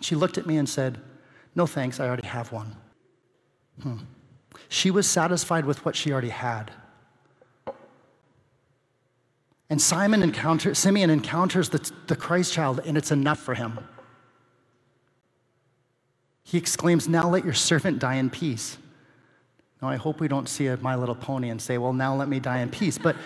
She 0.00 0.14
looked 0.14 0.38
at 0.38 0.46
me 0.46 0.56
and 0.56 0.68
said, 0.68 0.98
No 1.54 1.66
thanks, 1.66 2.00
I 2.00 2.06
already 2.06 2.26
have 2.26 2.50
one. 2.50 2.76
Hmm. 3.82 3.96
She 4.68 4.90
was 4.90 5.08
satisfied 5.08 5.64
with 5.64 5.84
what 5.84 5.96
she 5.96 6.12
already 6.12 6.28
had. 6.28 6.70
And 9.70 9.80
Simon 9.80 10.22
encounters, 10.22 10.78
Simeon 10.78 11.10
encounters 11.10 11.70
the, 11.70 11.90
the 12.06 12.16
Christ 12.16 12.52
child, 12.52 12.80
and 12.84 12.96
it's 12.96 13.10
enough 13.10 13.40
for 13.40 13.54
him. 13.54 13.78
He 16.44 16.58
exclaims, 16.58 17.08
Now 17.08 17.28
let 17.28 17.44
your 17.44 17.54
servant 17.54 17.98
die 17.98 18.14
in 18.16 18.30
peace. 18.30 18.78
Now, 19.82 19.88
I 19.88 19.96
hope 19.96 20.20
we 20.20 20.28
don't 20.28 20.48
see 20.48 20.66
a 20.68 20.76
My 20.76 20.94
Little 20.94 21.14
Pony 21.14 21.48
and 21.48 21.60
say, 21.60 21.78
Well, 21.78 21.92
now 21.92 22.14
let 22.14 22.28
me 22.28 22.38
die 22.40 22.60
in 22.60 22.70
peace. 22.70 22.98
But 22.98 23.16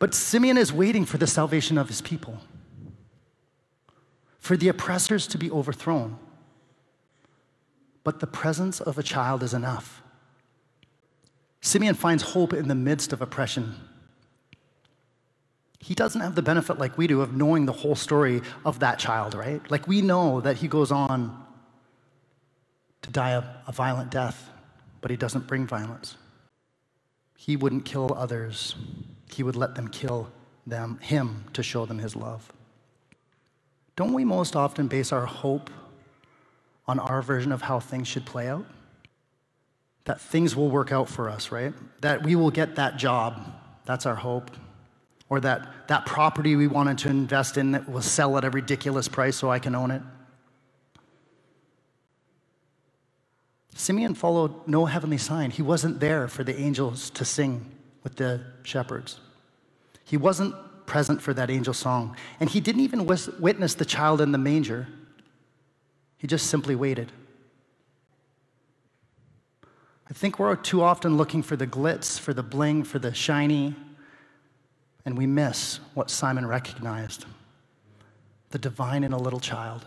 but 0.00 0.14
Simeon 0.14 0.56
is 0.56 0.72
waiting 0.72 1.04
for 1.04 1.18
the 1.18 1.26
salvation 1.26 1.76
of 1.76 1.88
his 1.88 2.00
people, 2.00 2.38
for 4.38 4.56
the 4.56 4.68
oppressors 4.68 5.26
to 5.28 5.38
be 5.38 5.50
overthrown. 5.50 6.18
But 8.04 8.20
the 8.20 8.26
presence 8.26 8.80
of 8.80 8.98
a 8.98 9.02
child 9.02 9.42
is 9.42 9.54
enough. 9.54 10.02
Simeon 11.60 11.94
finds 11.94 12.22
hope 12.22 12.52
in 12.52 12.68
the 12.68 12.74
midst 12.74 13.12
of 13.12 13.20
oppression. 13.20 13.74
He 15.78 15.94
doesn't 15.94 16.20
have 16.20 16.34
the 16.34 16.42
benefit 16.42 16.78
like 16.78 16.96
we 16.96 17.06
do 17.06 17.20
of 17.20 17.34
knowing 17.34 17.66
the 17.66 17.72
whole 17.72 17.94
story 17.94 18.42
of 18.64 18.80
that 18.80 18.98
child, 18.98 19.34
right? 19.34 19.62
Like 19.70 19.86
we 19.86 20.02
know 20.02 20.40
that 20.40 20.58
he 20.58 20.68
goes 20.68 20.90
on 20.90 21.44
to 23.02 23.10
die 23.10 23.30
a, 23.30 23.42
a 23.66 23.72
violent 23.72 24.10
death, 24.10 24.50
but 25.00 25.10
he 25.10 25.16
doesn't 25.16 25.46
bring 25.46 25.66
violence. 25.66 26.16
He 27.36 27.56
wouldn't 27.56 27.84
kill 27.84 28.14
others 28.14 28.74
he 29.34 29.42
would 29.42 29.56
let 29.56 29.74
them 29.74 29.88
kill 29.88 30.30
them, 30.66 30.98
him 31.00 31.44
to 31.52 31.62
show 31.62 31.86
them 31.86 31.98
his 31.98 32.16
love. 32.16 32.52
Don't 33.96 34.12
we 34.12 34.24
most 34.24 34.56
often 34.56 34.88
base 34.88 35.12
our 35.12 35.26
hope 35.26 35.70
on 36.86 36.98
our 36.98 37.22
version 37.22 37.52
of 37.52 37.62
how 37.62 37.80
things 37.80 38.08
should 38.08 38.26
play 38.26 38.48
out? 38.48 38.66
That 40.04 40.20
things 40.20 40.56
will 40.56 40.70
work 40.70 40.92
out 40.92 41.08
for 41.08 41.28
us, 41.28 41.52
right? 41.52 41.72
That 42.00 42.22
we 42.22 42.34
will 42.34 42.50
get 42.50 42.76
that 42.76 42.96
job. 42.96 43.40
That's 43.84 44.06
our 44.06 44.16
hope. 44.16 44.50
Or 45.28 45.40
that 45.40 45.88
that 45.88 46.06
property 46.06 46.56
we 46.56 46.66
wanted 46.66 46.98
to 46.98 47.08
invest 47.08 47.56
in 47.56 47.72
that 47.72 47.88
will 47.88 48.02
sell 48.02 48.36
at 48.36 48.44
a 48.44 48.50
ridiculous 48.50 49.08
price 49.08 49.36
so 49.36 49.50
I 49.50 49.58
can 49.58 49.74
own 49.74 49.90
it. 49.90 50.02
Simeon 53.74 54.14
followed 54.14 54.66
no 54.66 54.86
heavenly 54.86 55.18
sign. 55.18 55.50
He 55.50 55.62
wasn't 55.62 56.00
there 56.00 56.28
for 56.28 56.44
the 56.44 56.58
angels 56.58 57.10
to 57.10 57.24
sing 57.24 57.64
with 58.02 58.16
the 58.16 58.42
shepherds. 58.62 59.20
He 60.04 60.16
wasn't 60.16 60.54
present 60.86 61.22
for 61.22 61.32
that 61.34 61.50
angel 61.50 61.72
song, 61.72 62.16
and 62.40 62.50
he 62.50 62.60
didn't 62.60 62.82
even 62.82 63.06
witness 63.06 63.74
the 63.74 63.84
child 63.84 64.20
in 64.20 64.32
the 64.32 64.38
manger. 64.38 64.88
He 66.20 66.26
just 66.26 66.48
simply 66.48 66.76
waited. 66.76 67.12
I 70.08 70.12
think 70.12 70.38
we're 70.38 70.54
too 70.54 70.82
often 70.82 71.16
looking 71.16 71.42
for 71.42 71.56
the 71.56 71.66
glitz, 71.66 72.20
for 72.20 72.34
the 72.34 72.42
bling, 72.42 72.84
for 72.84 72.98
the 72.98 73.14
shiny, 73.14 73.74
and 75.06 75.16
we 75.16 75.26
miss 75.26 75.80
what 75.94 76.10
Simon 76.10 76.46
recognized 76.46 77.24
the 78.50 78.58
divine 78.58 79.02
in 79.02 79.14
a 79.14 79.18
little 79.18 79.40
child. 79.40 79.86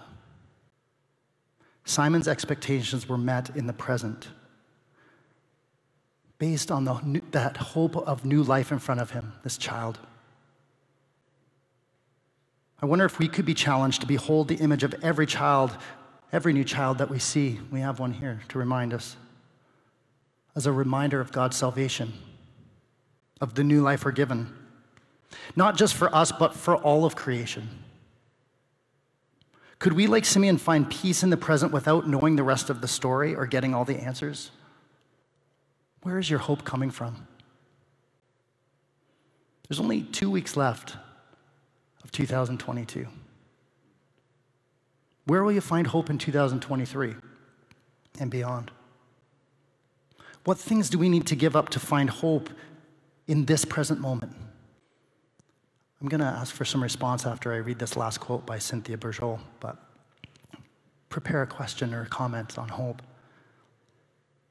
Simon's 1.86 2.28
expectations 2.28 3.08
were 3.08 3.18
met 3.18 3.56
in 3.56 3.68
the 3.68 3.74
present 3.74 4.30
based 6.40 6.72
on 6.72 6.84
the, 6.84 7.22
that 7.30 7.58
hope 7.58 7.96
of 7.96 8.25
new 8.25 8.42
life 8.42 8.72
in 8.72 8.80
front 8.80 9.00
of 9.00 9.12
him, 9.12 9.34
this 9.44 9.58
child. 9.58 10.00
I 12.82 12.88
wonder 12.88 13.06
if 13.06 13.20
we 13.20 13.28
could 13.28 13.46
be 13.46 13.54
challenged 13.54 14.02
to 14.02 14.08
behold 14.08 14.48
the 14.48 14.56
image 14.56 14.84
of 14.84 14.96
every 15.04 15.28
child, 15.28 15.78
every 16.34 16.52
new 16.52 16.63
child 16.63 16.98
that 16.98 17.10
we 17.10 17.20
see. 17.20 17.60
We 17.72 17.80
have 17.80 18.00
one 18.00 18.12
here 18.12 18.42
to 18.50 18.58
remind 18.58 18.94
us, 18.94 19.16
as 20.56 20.66
a 20.66 20.72
reminder 20.72 21.22
of 21.22 21.32
God's 21.32 21.56
salvation, 21.56 22.12
of 23.40 23.54
the 23.54 23.63
new 23.63 23.82
life 23.82 24.04
we're 24.04 24.12
given, 24.12 24.52
not 25.56 25.78
just 25.78 25.94
for 25.94 26.13
us, 26.13 26.32
but 26.32 26.56
for 26.56 26.75
all 26.75 27.06
of 27.06 27.16
creation. 27.16 27.70
Could 29.78 29.94
we, 29.94 30.08
like 30.08 30.25
Simeon, 30.25 30.58
find 30.58 30.90
peace 30.90 31.24
in 31.24 31.30
the 31.30 31.38
present 31.38 31.72
without 31.72 32.08
knowing 32.08 32.36
the 32.36 32.44
rest 32.44 32.70
of 32.70 32.82
the 32.82 32.88
story 32.88 33.36
or 33.36 33.46
getting 33.46 33.75
all 33.75 33.86
the 33.86 33.98
answers? 33.98 34.52
Where 36.02 36.18
is 36.18 36.30
your 36.30 36.40
hope 36.40 36.63
coming 36.63 36.90
from? 36.90 37.28
There's 39.68 39.80
only 39.80 40.04
two 40.04 40.30
weeks 40.32 40.56
left 40.56 40.96
of 42.04 42.12
2022. 42.12 43.08
Where 45.25 45.44
will 45.44 45.51
you 45.51 45.62
find 45.62 45.88
hope 45.88 46.10
in 46.10 46.18
2023 46.18 47.15
and 48.20 48.30
beyond? 48.30 48.72
What 50.44 50.58
things 50.58 50.89
do 50.89 50.98
we 50.98 51.08
need 51.08 51.25
to 51.27 51.36
give 51.36 51.56
up 51.56 51.70
to 51.70 51.80
find 51.80 52.10
hope 52.10 52.50
in 53.27 53.46
this 53.46 53.63
present 53.63 54.01
moment? 54.01 54.36
I'm 56.01 56.10
going 56.10 56.20
to 56.20 56.27
ask 56.27 56.53
for 56.53 56.65
some 56.65 56.84
response 56.84 57.25
after 57.25 57.53
I 57.53 57.58
read 57.58 57.80
this 57.80 57.96
last 57.96 58.20
quote 58.20 58.46
by 58.46 58.60
Cynthia 58.60 58.98
Bourgeault, 58.98 59.39
but 59.62 59.77
prepare 61.08 61.44
a 61.44 61.48
question 61.48 61.94
or 61.94 62.01
a 62.01 62.08
comment 62.08 62.58
on 62.58 62.68
hope. 62.68 63.01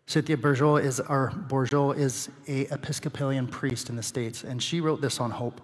Cynthia 0.06 0.38
Bourgeois 0.38 0.76
is, 0.76 0.98
our 0.98 1.30
Bourgeois 1.30 1.90
is 1.90 2.30
a 2.48 2.62
Episcopalian 2.72 3.46
priest 3.46 3.90
in 3.90 3.96
the 3.96 4.02
States, 4.02 4.44
and 4.44 4.62
she 4.62 4.80
wrote 4.80 5.02
this 5.02 5.20
on 5.20 5.30
hope. 5.30 5.60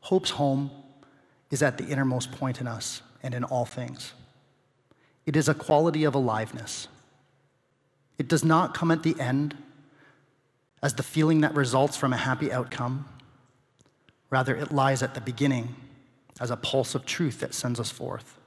Hope's 0.00 0.30
home 0.30 0.70
is 1.50 1.62
at 1.62 1.78
the 1.78 1.86
innermost 1.86 2.30
point 2.32 2.60
in 2.60 2.66
us 2.66 3.00
and 3.22 3.34
in 3.34 3.44
all 3.44 3.64
things. 3.64 4.12
It 5.26 5.36
is 5.36 5.48
a 5.48 5.54
quality 5.54 6.04
of 6.04 6.14
aliveness. 6.14 6.88
It 8.18 8.28
does 8.28 8.44
not 8.44 8.74
come 8.74 8.90
at 8.90 9.02
the 9.02 9.18
end 9.20 9.56
as 10.82 10.94
the 10.94 11.02
feeling 11.02 11.40
that 11.42 11.54
results 11.54 11.96
from 11.96 12.12
a 12.12 12.16
happy 12.16 12.52
outcome. 12.52 13.08
Rather, 14.30 14.54
it 14.54 14.72
lies 14.72 15.02
at 15.02 15.14
the 15.14 15.20
beginning 15.20 15.76
as 16.40 16.50
a 16.50 16.56
pulse 16.56 16.94
of 16.94 17.06
truth 17.06 17.40
that 17.40 17.54
sends 17.54 17.78
us 17.78 17.90
forth. 17.90 18.38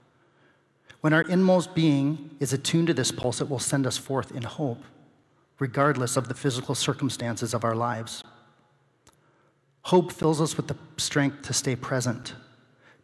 When 1.02 1.14
our 1.14 1.22
inmost 1.22 1.76
being 1.76 2.32
is 2.40 2.52
attuned 2.52 2.88
to 2.88 2.94
this 2.94 3.12
pulse, 3.12 3.40
it 3.40 3.50
will 3.50 3.60
send 3.60 3.86
us 3.86 3.98
forth 3.98 4.32
in 4.32 4.44
hope, 4.44 4.84
regardless 5.60 6.18
of 6.18 6.28
the 6.28 6.34
physical 6.34 6.76
circumstances 6.76 7.54
of 7.54 7.64
our 7.64 7.76
lives. 7.76 8.24
Hope 9.84 10.12
fills 10.12 10.42
us 10.42 10.58
with 10.58 10.68
the 10.68 10.76
strength 10.98 11.44
to 11.44 11.54
stay 11.54 11.76
present, 11.76 12.34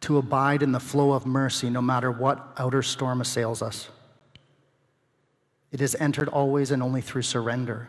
to 0.02 0.18
abide 0.18 0.62
in 0.62 0.72
the 0.72 0.80
flow 0.80 1.12
of 1.12 1.26
mercy 1.26 1.70
no 1.70 1.82
matter 1.82 2.10
what 2.10 2.52
outer 2.58 2.82
storm 2.82 3.20
assails 3.20 3.62
us. 3.62 3.88
It 5.70 5.80
is 5.80 5.94
entered 5.94 6.28
always 6.28 6.70
and 6.70 6.82
only 6.82 7.00
through 7.00 7.22
surrender. 7.22 7.88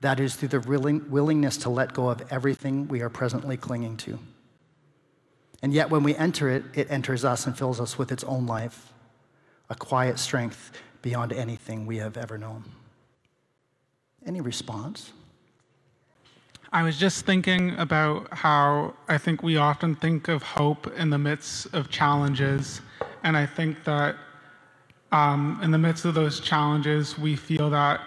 That 0.00 0.20
is, 0.20 0.36
through 0.36 0.48
the 0.48 0.60
willingness 1.08 1.56
to 1.58 1.70
let 1.70 1.92
go 1.92 2.08
of 2.08 2.22
everything 2.30 2.88
we 2.88 3.02
are 3.02 3.10
presently 3.10 3.56
clinging 3.56 3.96
to. 3.98 4.18
And 5.62 5.74
yet, 5.74 5.90
when 5.90 6.02
we 6.02 6.14
enter 6.14 6.48
it, 6.48 6.64
it 6.72 6.90
enters 6.90 7.24
us 7.24 7.46
and 7.46 7.56
fills 7.56 7.80
us 7.80 7.98
with 7.98 8.12
its 8.12 8.24
own 8.24 8.46
life 8.46 8.92
a 9.68 9.74
quiet 9.74 10.18
strength 10.18 10.72
beyond 11.02 11.32
anything 11.32 11.86
we 11.86 11.98
have 11.98 12.16
ever 12.16 12.38
known. 12.38 12.64
Any 14.24 14.40
response? 14.40 15.12
I 16.72 16.84
was 16.84 16.96
just 16.96 17.26
thinking 17.26 17.70
about 17.78 18.32
how 18.32 18.94
I 19.08 19.18
think 19.18 19.42
we 19.42 19.56
often 19.56 19.96
think 19.96 20.28
of 20.28 20.42
hope 20.44 20.86
in 20.96 21.10
the 21.10 21.18
midst 21.18 21.74
of 21.74 21.90
challenges. 21.90 22.80
And 23.24 23.36
I 23.36 23.44
think 23.44 23.82
that 23.84 24.14
um, 25.10 25.58
in 25.64 25.72
the 25.72 25.78
midst 25.78 26.04
of 26.04 26.14
those 26.14 26.38
challenges, 26.38 27.18
we 27.18 27.34
feel 27.34 27.70
that 27.70 28.00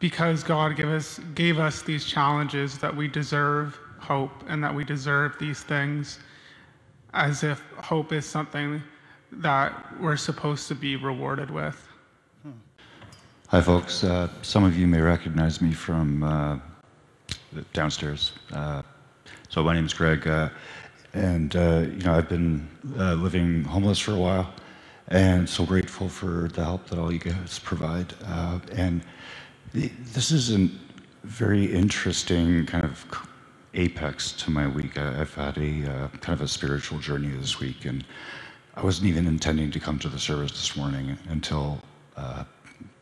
because 0.00 0.42
God 0.42 0.74
gave 0.74 0.88
us, 0.88 1.20
gave 1.36 1.60
us 1.60 1.82
these 1.82 2.04
challenges, 2.04 2.78
that 2.78 2.94
we 2.94 3.06
deserve 3.06 3.78
hope 4.00 4.42
and 4.48 4.62
that 4.64 4.74
we 4.74 4.84
deserve 4.84 5.38
these 5.38 5.62
things 5.62 6.18
as 7.14 7.44
if 7.44 7.62
hope 7.76 8.12
is 8.12 8.26
something 8.26 8.82
that 9.30 9.72
we're 10.00 10.16
supposed 10.16 10.66
to 10.66 10.74
be 10.74 10.96
rewarded 10.96 11.48
with. 11.48 11.88
Hi, 13.48 13.60
folks. 13.60 14.02
Uh, 14.02 14.28
some 14.42 14.64
of 14.64 14.76
you 14.76 14.88
may 14.88 15.00
recognize 15.00 15.62
me 15.62 15.72
from 15.72 16.24
uh, 16.24 16.58
downstairs. 17.72 18.32
Uh, 18.52 18.82
so 19.48 19.62
my 19.62 19.74
name 19.74 19.86
is 19.86 19.94
Greg, 19.94 20.26
uh, 20.26 20.48
and 21.12 21.54
uh, 21.56 21.84
you 21.90 22.02
know 22.02 22.14
I've 22.14 22.28
been 22.28 22.68
living 22.84 23.64
homeless 23.64 23.98
for 23.98 24.12
a 24.12 24.16
while, 24.16 24.52
and 25.08 25.48
so 25.48 25.64
grateful 25.64 26.08
for 26.08 26.48
the 26.52 26.64
help 26.64 26.86
that 26.88 26.98
all 26.98 27.12
you 27.12 27.18
guys 27.18 27.58
provide. 27.58 28.14
and 28.72 29.02
this 29.72 30.30
is 30.30 30.54
a 30.54 30.68
very 31.24 31.64
interesting 31.64 32.64
kind 32.66 32.84
of 32.84 33.04
apex 33.74 34.32
to 34.32 34.50
my 34.50 34.68
week. 34.68 34.98
I, 34.98 35.12
have 35.12 35.34
had 35.34 35.58
a 35.58 36.10
kind 36.20 36.38
of 36.38 36.42
a 36.42 36.48
spiritual 36.48 36.98
journey 36.98 37.28
this 37.28 37.58
week, 37.60 37.84
and 37.84 38.04
I 38.76 38.82
wasn't 38.82 39.08
even 39.08 39.26
intending 39.26 39.70
to 39.70 39.80
come 39.80 39.98
to 40.00 40.08
the 40.08 40.18
service 40.18 40.52
this 40.52 40.76
morning 40.76 41.16
until 41.28 41.80
uh, 42.16 42.44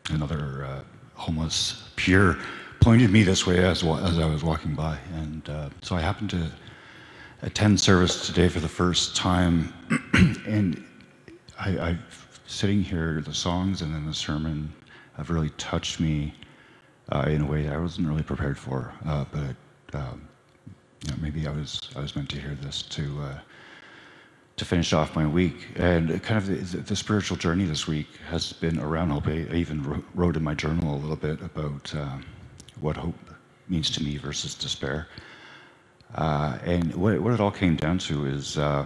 another 0.09 0.65
uh, 0.65 0.83
homeless 1.15 1.83
peer 1.95 2.37
pointed 2.83 3.09
me 3.09 3.23
this 3.23 3.47
way 3.47 3.63
as, 3.63 3.81
as 3.81 4.19
I 4.19 4.25
was 4.25 4.43
walking 4.43 4.75
by. 4.75 4.97
And 5.15 5.49
uh, 5.49 5.69
so 5.81 5.95
I 5.95 6.01
happened 6.01 6.31
to 6.31 6.51
attend 7.41 7.79
service 7.79 8.27
today 8.27 8.49
for 8.49 8.59
the 8.59 8.67
first 8.67 9.15
time. 9.15 9.73
and 10.45 10.83
I, 11.57 11.69
I, 11.69 11.97
sitting 12.45 12.83
here, 12.83 13.21
the 13.25 13.33
songs 13.33 13.83
and 13.83 13.95
then 13.95 14.05
the 14.05 14.13
sermon 14.13 14.73
have 15.15 15.29
really 15.29 15.51
touched 15.51 16.01
me 16.01 16.33
uh, 17.09 17.25
in 17.29 17.41
a 17.41 17.45
way 17.45 17.69
I 17.69 17.77
wasn't 17.77 18.09
really 18.09 18.21
prepared 18.21 18.57
for. 18.57 18.93
Uh, 19.05 19.23
but 19.31 19.97
um, 19.97 20.27
you 21.05 21.11
know, 21.11 21.17
maybe 21.21 21.47
I 21.47 21.51
was, 21.51 21.89
I 21.95 22.01
was 22.01 22.17
meant 22.17 22.29
to 22.31 22.41
hear 22.41 22.57
this 22.61 22.81
to 22.81 23.21
uh, 23.21 23.39
to 24.55 24.65
finish 24.65 24.91
off 24.91 25.15
my 25.15 25.25
week. 25.25 25.67
And 25.77 26.21
kind 26.21 26.37
of 26.37 26.71
the, 26.71 26.77
the, 26.77 26.95
spiritual 26.95 27.37
journey 27.37 27.65
this 27.65 27.87
week 27.87 28.07
has 28.29 28.53
been 28.53 28.77
around 28.77 29.09
hope. 29.09 29.25
I, 29.25 29.47
even 29.51 30.03
wrote 30.13 30.37
in 30.37 30.43
my 30.43 30.53
journal 30.53 30.93
a 30.93 30.99
little 30.99 31.15
bit 31.15 31.41
about 31.41 31.95
um, 31.95 32.23
what 32.79 32.97
hope 32.97 33.15
means 33.67 33.89
to 33.91 34.03
me 34.03 34.17
versus 34.17 34.55
despair. 34.55 35.07
Uh, 36.15 36.57
and 36.63 36.93
what, 36.95 37.19
what, 37.19 37.33
it 37.33 37.39
all 37.39 37.51
came 37.51 37.75
down 37.75 37.97
to 37.97 38.25
is 38.25 38.57
uh, 38.57 38.85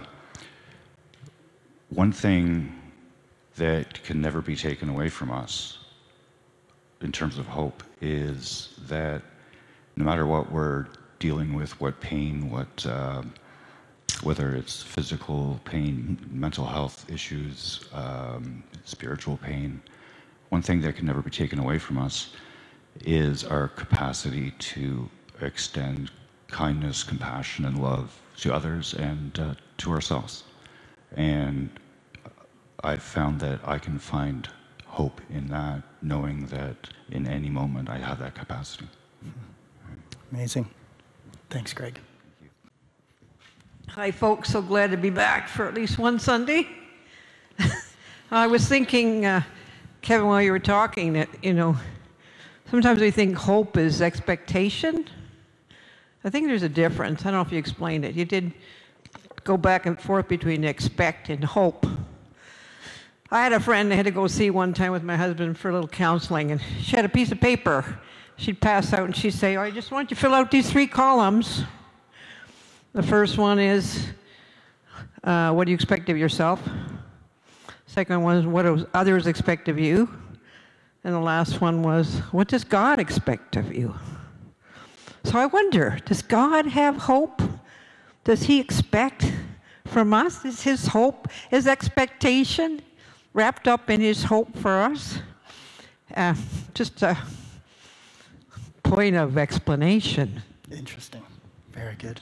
one 1.90 2.12
thing 2.12 2.72
that 3.56 4.02
can 4.02 4.20
never 4.20 4.40
be 4.40 4.56
taken 4.56 4.88
away 4.88 5.08
from 5.08 5.30
us 5.30 5.78
in 7.00 7.12
terms 7.12 7.38
of 7.38 7.46
hope 7.46 7.82
is 8.00 8.70
that 8.88 9.22
no 9.96 10.04
matter 10.04 10.26
what 10.26 10.50
we're 10.50 10.86
dealing 11.18 11.54
with, 11.54 11.78
what 11.80 12.00
pain, 12.00 12.50
what 12.50 12.86
uh, 12.86 13.22
whether 14.22 14.54
it's 14.54 14.82
physical 14.82 15.60
pain, 15.64 16.18
mental 16.30 16.64
health 16.64 17.08
issues, 17.10 17.84
um, 17.92 18.64
spiritual 18.84 19.36
pain, 19.36 19.80
one 20.48 20.62
thing 20.62 20.80
that 20.80 20.96
can 20.96 21.06
never 21.06 21.22
be 21.22 21.30
taken 21.30 21.58
away 21.58 21.78
from 21.78 21.98
us 21.98 22.30
is 23.04 23.44
our 23.44 23.68
capacity 23.68 24.52
to 24.58 25.08
extend 25.40 26.10
kindness, 26.48 27.02
compassion, 27.02 27.64
and 27.64 27.82
love 27.82 28.20
to 28.38 28.54
others 28.54 28.94
and 28.94 29.38
uh, 29.38 29.54
to 29.78 29.90
ourselves. 29.90 30.44
And 31.16 31.70
I've 32.82 33.02
found 33.02 33.40
that 33.40 33.60
I 33.64 33.78
can 33.78 33.98
find 33.98 34.48
hope 34.86 35.20
in 35.30 35.48
that, 35.48 35.82
knowing 36.02 36.46
that 36.46 36.88
in 37.10 37.26
any 37.26 37.48
moment 37.48 37.88
I 37.88 37.98
have 37.98 38.18
that 38.20 38.34
capacity. 38.34 38.88
Amazing. 40.32 40.68
Thanks, 41.50 41.72
Greg. 41.72 41.98
Hi, 43.88 44.10
folks. 44.10 44.50
So 44.50 44.60
glad 44.60 44.90
to 44.90 44.96
be 44.96 45.10
back 45.10 45.48
for 45.48 45.66
at 45.66 45.74
least 45.74 45.98
one 45.98 46.18
Sunday. 46.18 46.68
I 48.30 48.46
was 48.46 48.68
thinking, 48.68 49.24
uh, 49.24 49.42
Kevin, 50.02 50.26
while 50.26 50.42
you 50.42 50.52
were 50.52 50.58
talking, 50.58 51.14
that, 51.14 51.28
you 51.42 51.54
know, 51.54 51.76
sometimes 52.70 53.00
we 53.00 53.10
think 53.10 53.36
hope 53.36 53.76
is 53.76 54.02
expectation. 54.02 55.06
I 56.24 56.30
think 56.30 56.46
there's 56.46 56.62
a 56.62 56.68
difference. 56.68 57.22
I 57.22 57.24
don't 57.24 57.34
know 57.34 57.40
if 57.40 57.52
you 57.52 57.58
explained 57.58 58.04
it. 58.04 58.14
You 58.14 58.24
did 58.24 58.52
go 59.44 59.56
back 59.56 59.86
and 59.86 60.00
forth 60.00 60.28
between 60.28 60.64
expect 60.64 61.30
and 61.30 61.42
hope. 61.42 61.86
I 63.30 63.42
had 63.42 63.52
a 63.52 63.60
friend 63.60 63.92
I 63.92 63.96
had 63.96 64.06
to 64.06 64.10
go 64.10 64.26
see 64.26 64.50
one 64.50 64.72
time 64.72 64.92
with 64.92 65.02
my 65.02 65.16
husband 65.16 65.58
for 65.58 65.70
a 65.70 65.72
little 65.72 65.88
counseling, 65.88 66.50
and 66.50 66.60
she 66.80 66.96
had 66.96 67.04
a 67.04 67.08
piece 67.08 67.30
of 67.30 67.40
paper. 67.40 68.00
She'd 68.36 68.60
pass 68.60 68.92
out 68.92 69.04
and 69.04 69.16
she'd 69.16 69.34
say, 69.34 69.56
oh, 69.56 69.62
I 69.62 69.70
just 69.70 69.90
want 69.90 70.10
you 70.10 70.16
to 70.16 70.20
fill 70.20 70.34
out 70.34 70.50
these 70.50 70.70
three 70.70 70.86
columns. 70.86 71.64
The 72.92 73.02
first 73.02 73.36
one 73.36 73.58
is 73.58 74.08
uh, 75.24 75.52
what 75.52 75.64
do 75.64 75.72
you 75.72 75.74
expect 75.74 76.08
of 76.08 76.16
yourself? 76.16 76.62
Second 77.86 78.22
one 78.22 78.36
is 78.38 78.46
what 78.46 78.62
do 78.62 78.86
others 78.94 79.26
expect 79.26 79.68
of 79.68 79.78
you? 79.78 80.08
And 81.04 81.14
the 81.14 81.20
last 81.20 81.60
one 81.60 81.82
was 81.82 82.18
what 82.32 82.48
does 82.48 82.64
God 82.64 82.98
expect 82.98 83.56
of 83.56 83.74
you? 83.74 83.94
So 85.24 85.38
I 85.38 85.46
wonder 85.46 85.98
does 86.04 86.22
God 86.22 86.66
have 86.66 86.96
hope? 86.96 87.42
Does 88.24 88.42
He 88.44 88.60
expect 88.60 89.32
from 89.86 90.12
us? 90.12 90.44
Is 90.44 90.62
His 90.62 90.88
hope, 90.88 91.28
His 91.50 91.66
expectation 91.66 92.82
wrapped 93.32 93.68
up 93.68 93.90
in 93.90 94.00
His 94.00 94.24
hope 94.24 94.56
for 94.58 94.82
us? 94.82 95.18
Uh, 96.14 96.34
just 96.74 97.02
a 97.02 97.16
point 98.82 99.16
of 99.16 99.38
explanation. 99.38 100.42
Interesting. 100.70 101.22
Very 101.72 101.94
good 101.94 102.20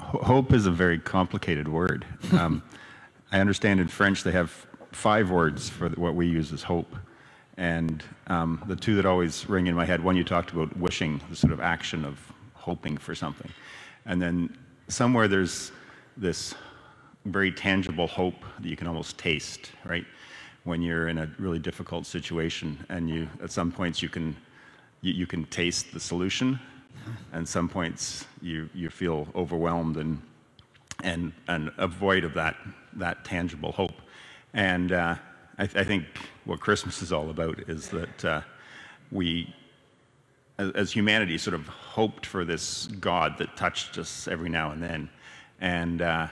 hope 0.00 0.52
is 0.52 0.66
a 0.66 0.70
very 0.70 0.98
complicated 0.98 1.68
word. 1.68 2.04
Um, 2.32 2.62
I 3.32 3.40
understand 3.40 3.80
in 3.80 3.88
French 3.88 4.24
they 4.24 4.32
have 4.32 4.66
five 4.92 5.30
words 5.30 5.68
for 5.68 5.88
what 5.90 6.14
we 6.14 6.26
use 6.26 6.52
as 6.52 6.64
hope. 6.64 6.96
And 7.60 8.02
um, 8.28 8.64
the 8.68 8.74
two 8.74 8.96
that 8.96 9.04
always 9.04 9.46
ring 9.46 9.66
in 9.66 9.74
my 9.74 9.84
head 9.84 10.02
one, 10.02 10.16
you 10.16 10.24
talked 10.24 10.50
about 10.50 10.74
wishing, 10.78 11.20
the 11.28 11.36
sort 11.36 11.52
of 11.52 11.60
action 11.60 12.06
of 12.06 12.18
hoping 12.54 12.96
for 12.96 13.14
something. 13.14 13.50
And 14.06 14.20
then 14.20 14.56
somewhere 14.88 15.28
there's 15.28 15.70
this 16.16 16.54
very 17.26 17.52
tangible 17.52 18.06
hope 18.06 18.42
that 18.60 18.66
you 18.66 18.76
can 18.76 18.86
almost 18.86 19.18
taste, 19.18 19.72
right? 19.84 20.06
When 20.64 20.80
you're 20.80 21.08
in 21.08 21.18
a 21.18 21.30
really 21.38 21.58
difficult 21.58 22.06
situation 22.06 22.82
and 22.88 23.10
you, 23.10 23.28
at 23.42 23.50
some 23.50 23.70
points, 23.70 24.02
you 24.02 24.08
can, 24.08 24.34
you, 25.02 25.12
you 25.12 25.26
can 25.26 25.44
taste 25.44 25.92
the 25.92 26.00
solution 26.00 26.58
and 27.34 27.46
some 27.46 27.68
points 27.68 28.24
you, 28.40 28.70
you 28.74 28.88
feel 28.88 29.28
overwhelmed 29.34 29.98
and, 29.98 30.22
and, 31.02 31.30
and 31.46 31.70
void 31.90 32.24
of 32.24 32.32
that, 32.32 32.56
that 32.94 33.22
tangible 33.26 33.72
hope. 33.72 34.00
And 34.54 34.92
uh, 34.92 35.16
I, 35.60 35.66
th- 35.66 35.76
I, 35.76 35.84
think 35.86 36.06
what 36.46 36.58
Christmas 36.58 37.02
is 37.02 37.12
all 37.12 37.28
about 37.28 37.68
is 37.68 37.90
that 37.90 38.24
uh, 38.24 38.40
we 39.12 39.54
as, 40.56 40.70
as 40.72 40.90
humanity 40.90 41.36
sort 41.36 41.52
of 41.52 41.66
hoped 41.66 42.24
for 42.24 42.46
this 42.46 42.86
God 42.86 43.36
that 43.36 43.58
touched 43.58 43.98
us 43.98 44.26
every 44.26 44.48
now 44.48 44.70
and 44.70 44.82
then, 44.82 45.10
and 45.60 46.00
uh, 46.00 46.28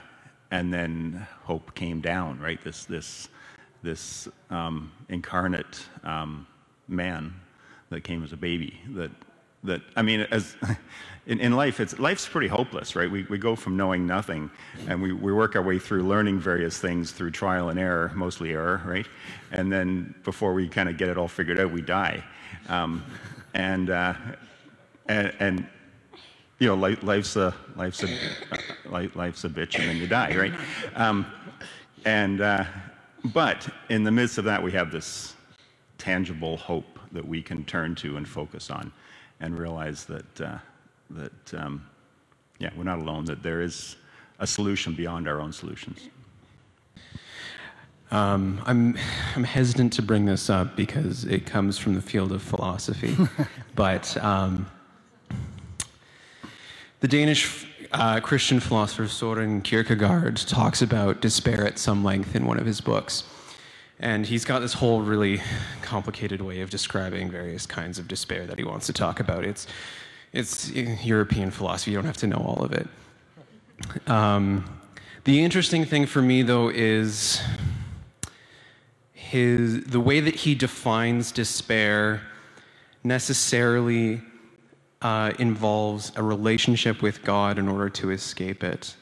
and 0.49 0.73
then 0.73 1.27
hope 1.43 1.75
came 1.75 2.01
down, 2.01 2.39
right? 2.39 2.59
This 2.63 2.85
this 2.85 3.29
this 3.83 4.27
um, 4.49 4.91
incarnate 5.09 5.85
um, 6.03 6.47
man 6.87 7.35
that 7.91 8.01
came 8.01 8.23
as 8.23 8.33
a 8.33 8.37
baby 8.37 8.79
that 8.95 9.11
that 9.63 9.81
I 9.95 10.01
mean, 10.01 10.21
as 10.31 10.55
in, 11.25 11.39
in 11.39 11.53
life, 11.55 11.79
it's 11.79 11.99
life's 11.99 12.27
pretty 12.27 12.47
hopeless, 12.47 12.95
right? 12.95 13.09
We, 13.09 13.23
we 13.23 13.37
go 13.37 13.55
from 13.55 13.77
knowing 13.77 14.05
nothing, 14.07 14.49
and 14.87 15.01
we, 15.01 15.13
we 15.13 15.33
work 15.33 15.55
our 15.55 15.61
way 15.61 15.79
through 15.79 16.03
learning 16.03 16.39
various 16.39 16.77
things 16.77 17.11
through 17.11 17.31
trial 17.31 17.69
and 17.69 17.79
error, 17.79 18.11
mostly 18.15 18.51
error, 18.51 18.81
right? 18.85 19.07
And 19.51 19.71
then 19.71 20.15
before 20.23 20.53
we 20.53 20.67
kind 20.67 20.89
of 20.89 20.97
get 20.97 21.09
it 21.09 21.17
all 21.17 21.27
figured 21.27 21.59
out, 21.59 21.71
we 21.71 21.81
die, 21.81 22.23
um, 22.67 23.03
and, 23.53 23.89
uh, 23.89 24.13
and 25.07 25.33
and 25.39 25.67
you 26.59 26.67
know, 26.67 26.75
life, 26.75 27.03
life's 27.03 27.35
a 27.37 27.53
life's 27.75 28.03
a 28.03 28.07
uh, 28.51 29.07
life's 29.15 29.45
a 29.45 29.49
bitch, 29.49 29.79
and 29.79 29.87
then 29.87 29.97
you 29.97 30.07
die, 30.07 30.35
right? 30.35 30.53
Um, 30.95 31.25
and 32.05 32.41
uh, 32.41 32.65
but 33.33 33.67
in 33.89 34.03
the 34.03 34.11
midst 34.11 34.37
of 34.37 34.45
that, 34.45 34.61
we 34.61 34.71
have 34.73 34.91
this 34.91 35.35
tangible 35.97 36.57
hope 36.57 36.99
that 37.11 37.25
we 37.25 37.41
can 37.41 37.63
turn 37.65 37.95
to 37.95 38.17
and 38.17 38.27
focus 38.27 38.69
on 38.69 38.91
and 39.39 39.57
realize 39.57 40.05
that, 40.05 40.41
uh, 40.41 40.57
that 41.09 41.53
um, 41.53 41.87
yeah, 42.59 42.69
we're 42.75 42.83
not 42.83 42.99
alone, 42.99 43.25
that 43.25 43.41
there 43.41 43.61
is 43.61 43.95
a 44.39 44.47
solution 44.47 44.93
beyond 44.93 45.27
our 45.27 45.39
own 45.39 45.51
solutions. 45.51 46.09
Um, 48.11 48.61
I'm, 48.65 48.97
I'm 49.35 49.43
hesitant 49.43 49.93
to 49.93 50.01
bring 50.01 50.25
this 50.25 50.49
up 50.49 50.75
because 50.75 51.25
it 51.25 51.45
comes 51.45 51.77
from 51.77 51.93
the 51.93 52.01
field 52.01 52.31
of 52.31 52.41
philosophy, 52.41 53.15
but 53.75 54.17
um, 54.23 54.65
the 57.01 57.07
Danish 57.07 57.67
uh, 57.91 58.19
Christian 58.19 58.59
philosopher 58.59 59.07
Soren 59.07 59.61
Kierkegaard 59.61 60.37
talks 60.37 60.81
about 60.81 61.21
despair 61.21 61.65
at 61.65 61.77
some 61.77 62.03
length 62.03 62.35
in 62.35 62.45
one 62.45 62.59
of 62.59 62.65
his 62.65 62.81
books. 62.81 63.23
And 63.99 64.25
he's 64.25 64.45
got 64.45 64.59
this 64.59 64.73
whole 64.73 65.01
really 65.01 65.41
complicated 65.81 66.41
way 66.41 66.61
of 66.61 66.69
describing 66.69 67.29
various 67.29 67.65
kinds 67.65 67.99
of 67.99 68.07
despair 68.07 68.45
that 68.45 68.57
he 68.57 68.63
wants 68.63 68.85
to 68.87 68.93
talk 68.93 69.19
about. 69.19 69.43
It's, 69.43 69.67
it's 70.31 70.71
European 70.71 71.51
philosophy, 71.51 71.91
you 71.91 71.97
don't 71.97 72.05
have 72.05 72.17
to 72.17 72.27
know 72.27 72.37
all 72.37 72.63
of 72.63 72.71
it. 72.71 72.87
Um, 74.07 74.63
the 75.25 75.43
interesting 75.43 75.83
thing 75.85 76.05
for 76.05 76.21
me, 76.21 76.43
though, 76.43 76.69
is 76.69 77.41
his, 79.11 79.83
the 79.83 79.99
way 79.99 80.21
that 80.21 80.35
he 80.35 80.55
defines 80.55 81.31
despair 81.31 82.21
necessarily 83.03 84.21
uh, 85.01 85.33
involves 85.39 86.11
a 86.15 86.23
relationship 86.23 87.01
with 87.01 87.23
God 87.23 87.57
in 87.57 87.67
order 87.67 87.89
to 87.89 88.11
escape 88.11 88.63
it. 88.63 88.95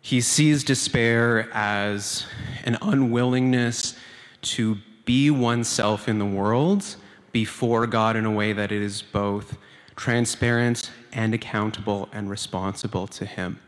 He 0.00 0.20
sees 0.20 0.64
despair 0.64 1.48
as 1.52 2.26
an 2.64 2.76
unwillingness 2.82 3.96
to 4.44 4.78
be 5.04 5.30
oneself 5.30 6.08
in 6.08 6.18
the 6.18 6.24
world 6.24 6.96
before 7.32 7.86
God 7.86 8.16
in 8.16 8.24
a 8.24 8.30
way 8.30 8.52
that 8.52 8.72
it 8.72 8.80
is 8.80 9.02
both 9.02 9.58
transparent 9.96 10.90
and 11.12 11.34
accountable 11.34 12.08
and 12.12 12.30
responsible 12.30 13.06
to 13.08 13.24
Him. 13.24 13.60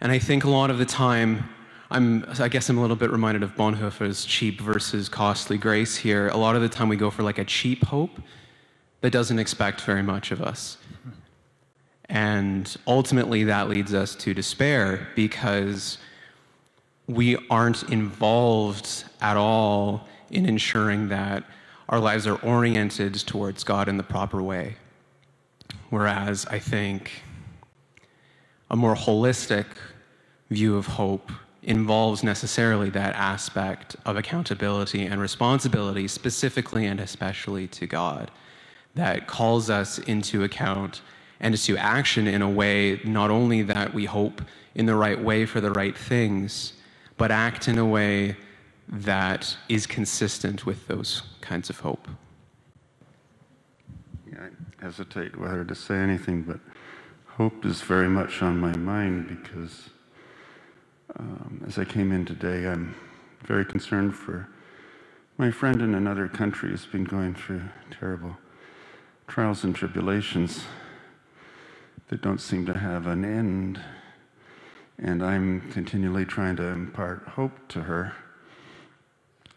And 0.00 0.12
I 0.12 0.18
think 0.18 0.44
a 0.44 0.50
lot 0.50 0.70
of 0.70 0.78
the 0.78 0.84
time, 0.84 1.48
I'm, 1.90 2.26
I 2.38 2.48
guess 2.48 2.68
I'm 2.68 2.78
a 2.78 2.80
little 2.80 2.96
bit 2.96 3.10
reminded 3.10 3.42
of 3.42 3.54
Bonhoeffer's 3.56 4.24
cheap 4.24 4.60
versus 4.60 5.08
costly 5.08 5.56
grace 5.56 5.96
here. 5.96 6.28
A 6.28 6.36
lot 6.36 6.54
of 6.54 6.62
the 6.62 6.68
time 6.68 6.88
we 6.88 6.96
go 6.96 7.10
for 7.10 7.22
like 7.22 7.38
a 7.38 7.44
cheap 7.44 7.84
hope 7.86 8.20
that 9.00 9.10
doesn't 9.10 9.38
expect 9.38 9.80
very 9.80 10.02
much 10.02 10.30
of 10.30 10.42
us. 10.42 10.76
And 12.08 12.76
ultimately 12.86 13.44
that 13.44 13.68
leads 13.68 13.94
us 13.94 14.14
to 14.16 14.34
despair 14.34 15.08
because 15.16 15.98
we 17.08 17.36
aren't 17.48 17.84
involved 17.84 19.04
at 19.20 19.36
all 19.36 20.06
in 20.30 20.46
ensuring 20.46 21.08
that 21.08 21.44
our 21.88 22.00
lives 22.00 22.26
are 22.26 22.36
oriented 22.36 23.14
towards 23.14 23.62
God 23.62 23.88
in 23.88 23.96
the 23.96 24.02
proper 24.02 24.42
way. 24.42 24.76
Whereas 25.90 26.46
I 26.46 26.58
think 26.58 27.22
a 28.70 28.76
more 28.76 28.96
holistic 28.96 29.66
view 30.50 30.76
of 30.76 30.86
hope 30.86 31.30
involves 31.62 32.22
necessarily 32.22 32.90
that 32.90 33.14
aspect 33.14 33.96
of 34.04 34.16
accountability 34.16 35.04
and 35.04 35.20
responsibility, 35.20 36.08
specifically 36.08 36.86
and 36.86 37.00
especially 37.00 37.66
to 37.68 37.86
God, 37.86 38.30
that 38.94 39.26
calls 39.26 39.70
us 39.70 39.98
into 39.98 40.42
account 40.42 41.02
and 41.38 41.54
into 41.54 41.76
action 41.76 42.26
in 42.26 42.42
a 42.42 42.48
way 42.48 43.00
not 43.04 43.30
only 43.30 43.62
that 43.62 43.92
we 43.92 44.06
hope 44.06 44.40
in 44.74 44.86
the 44.86 44.94
right 44.94 45.20
way 45.20 45.44
for 45.44 45.60
the 45.60 45.70
right 45.70 45.96
things, 45.96 46.72
but 47.16 47.30
act 47.30 47.68
in 47.68 47.78
a 47.78 47.86
way 47.86 48.36
that 48.88 49.56
is 49.68 49.86
consistent 49.86 50.66
with 50.66 50.86
those 50.86 51.22
kinds 51.40 51.70
of 51.70 51.80
hope. 51.80 52.08
Yeah, 54.30 54.48
I 54.80 54.84
hesitate 54.84 55.38
whether 55.38 55.64
to 55.64 55.74
say 55.74 55.96
anything, 55.96 56.42
but 56.42 56.60
hope 57.26 57.64
is 57.64 57.82
very 57.82 58.08
much 58.08 58.42
on 58.42 58.58
my 58.58 58.76
mind 58.76 59.28
because 59.28 59.90
um, 61.18 61.62
as 61.66 61.78
I 61.78 61.84
came 61.84 62.12
in 62.12 62.24
today, 62.24 62.66
I'm 62.66 62.94
very 63.44 63.64
concerned 63.64 64.14
for 64.14 64.48
my 65.38 65.50
friend 65.50 65.82
in 65.82 65.94
another 65.94 66.28
country 66.28 66.70
who's 66.70 66.86
been 66.86 67.04
going 67.04 67.34
through 67.34 67.62
terrible 67.90 68.36
trials 69.26 69.64
and 69.64 69.74
tribulations 69.74 70.64
that 72.08 72.22
don't 72.22 72.40
seem 72.40 72.64
to 72.66 72.78
have 72.78 73.06
an 73.06 73.24
end. 73.24 73.80
And 74.98 75.22
I'm 75.22 75.70
continually 75.72 76.24
trying 76.24 76.56
to 76.56 76.64
impart 76.64 77.22
hope 77.28 77.68
to 77.68 77.82
her 77.82 78.14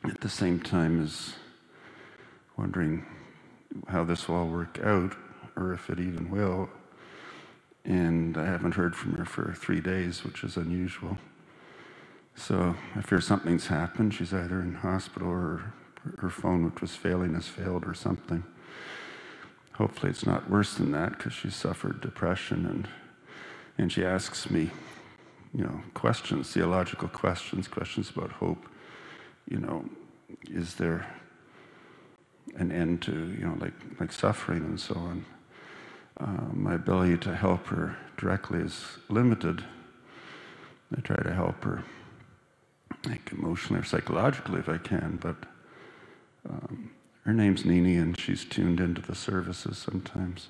at 0.03 0.19
the 0.21 0.29
same 0.29 0.59
time 0.59 1.01
as 1.01 1.35
wondering 2.57 3.05
how 3.87 4.03
this 4.03 4.27
will 4.27 4.35
all 4.35 4.47
work 4.47 4.79
out 4.83 5.15
or 5.55 5.73
if 5.73 5.89
it 5.89 5.99
even 5.99 6.29
will. 6.29 6.69
And 7.85 8.37
I 8.37 8.45
haven't 8.45 8.75
heard 8.75 8.95
from 8.95 9.13
her 9.13 9.25
for 9.25 9.53
three 9.53 9.79
days, 9.79 10.23
which 10.23 10.43
is 10.43 10.57
unusual. 10.57 11.17
So 12.35 12.75
I 12.95 13.01
fear 13.01 13.21
something's 13.21 13.67
happened. 13.67 14.13
She's 14.13 14.33
either 14.33 14.61
in 14.61 14.75
hospital 14.75 15.29
or 15.29 15.73
her 16.19 16.29
phone, 16.29 16.65
which 16.65 16.81
was 16.81 16.95
failing, 16.95 17.33
has 17.33 17.47
failed 17.47 17.85
or 17.85 17.93
something. 17.93 18.43
Hopefully, 19.73 20.09
it's 20.09 20.25
not 20.25 20.49
worse 20.49 20.73
than 20.73 20.91
that 20.91 21.17
because 21.17 21.33
she 21.33 21.49
suffered 21.49 22.01
depression 22.01 22.65
and, 22.65 22.87
and 23.77 23.91
she 23.91 24.05
asks 24.05 24.49
me 24.49 24.71
you 25.53 25.63
know, 25.63 25.81
questions, 25.93 26.51
theological 26.53 27.07
questions, 27.07 27.67
questions 27.67 28.09
about 28.09 28.31
hope. 28.31 28.65
You 29.49 29.57
know, 29.57 29.85
is 30.49 30.75
there 30.75 31.07
an 32.55 32.71
end 32.71 33.01
to, 33.03 33.11
you 33.11 33.45
know, 33.45 33.55
like, 33.59 33.73
like 33.99 34.11
suffering 34.11 34.63
and 34.63 34.79
so 34.79 34.95
on? 34.95 35.25
Uh, 36.19 36.53
my 36.53 36.75
ability 36.75 37.17
to 37.17 37.35
help 37.35 37.67
her 37.67 37.97
directly 38.17 38.59
is 38.59 38.97
limited. 39.07 39.63
I 40.95 41.01
try 41.01 41.17
to 41.17 41.33
help 41.33 41.63
her, 41.63 41.83
like 43.05 43.31
emotionally 43.31 43.81
or 43.81 43.85
psychologically 43.85 44.59
if 44.59 44.67
I 44.67 44.77
can, 44.77 45.17
but 45.21 45.37
um, 46.49 46.91
her 47.25 47.33
name's 47.33 47.63
Nini 47.63 47.95
and 47.95 48.19
she's 48.19 48.43
tuned 48.43 48.79
into 48.79 49.01
the 49.01 49.15
services 49.15 49.77
sometimes 49.77 50.49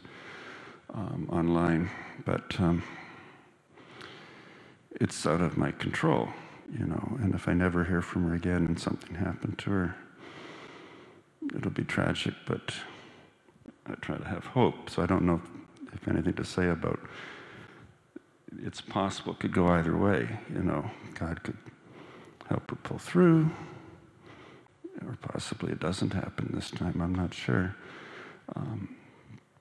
um, 0.94 1.28
online. 1.32 1.90
But 2.26 2.60
um, 2.60 2.84
it's 4.92 5.26
out 5.26 5.42
of 5.42 5.58
my 5.58 5.72
control, 5.72 6.30
you 6.78 6.86
know. 6.86 7.18
And 7.22 7.34
if 7.34 7.48
I 7.48 7.54
never 7.54 7.84
hear 7.84 8.02
from 8.02 8.28
her 8.30 8.36
again 8.36 8.66
and 8.66 8.80
something 8.80 9.16
happened 9.16 9.58
to 9.60 9.70
her, 9.70 9.96
it'll 11.56 11.72
be 11.72 11.84
tragic, 11.84 12.34
but 12.46 12.74
I 13.86 13.94
try 13.96 14.18
to 14.18 14.26
have 14.26 14.46
hope. 14.46 14.90
So 14.90 15.02
I 15.02 15.06
don't 15.06 15.24
know 15.24 15.42
if, 15.94 16.08
anything 16.08 16.34
to 16.34 16.46
say 16.46 16.70
about 16.70 17.00
it's 18.64 18.82
possible 18.82 19.34
it 19.34 19.40
could 19.40 19.54
go 19.54 19.68
either 19.68 19.96
way, 19.96 20.40
you 20.54 20.64
know. 20.64 20.90
God 21.14 21.44
could 21.44 21.58
help 22.48 22.70
her 22.70 22.78
pull 22.78 22.98
through, 22.98 23.52
or 25.06 25.18
possibly 25.22 25.72
it 25.72 25.80
doesn't 25.80 26.14
happen 26.14 26.52
this 26.54 26.72
time. 26.72 27.02
I'm 27.02 27.14
not 27.14 27.34
sure. 27.34 27.76
Um, 28.56 28.96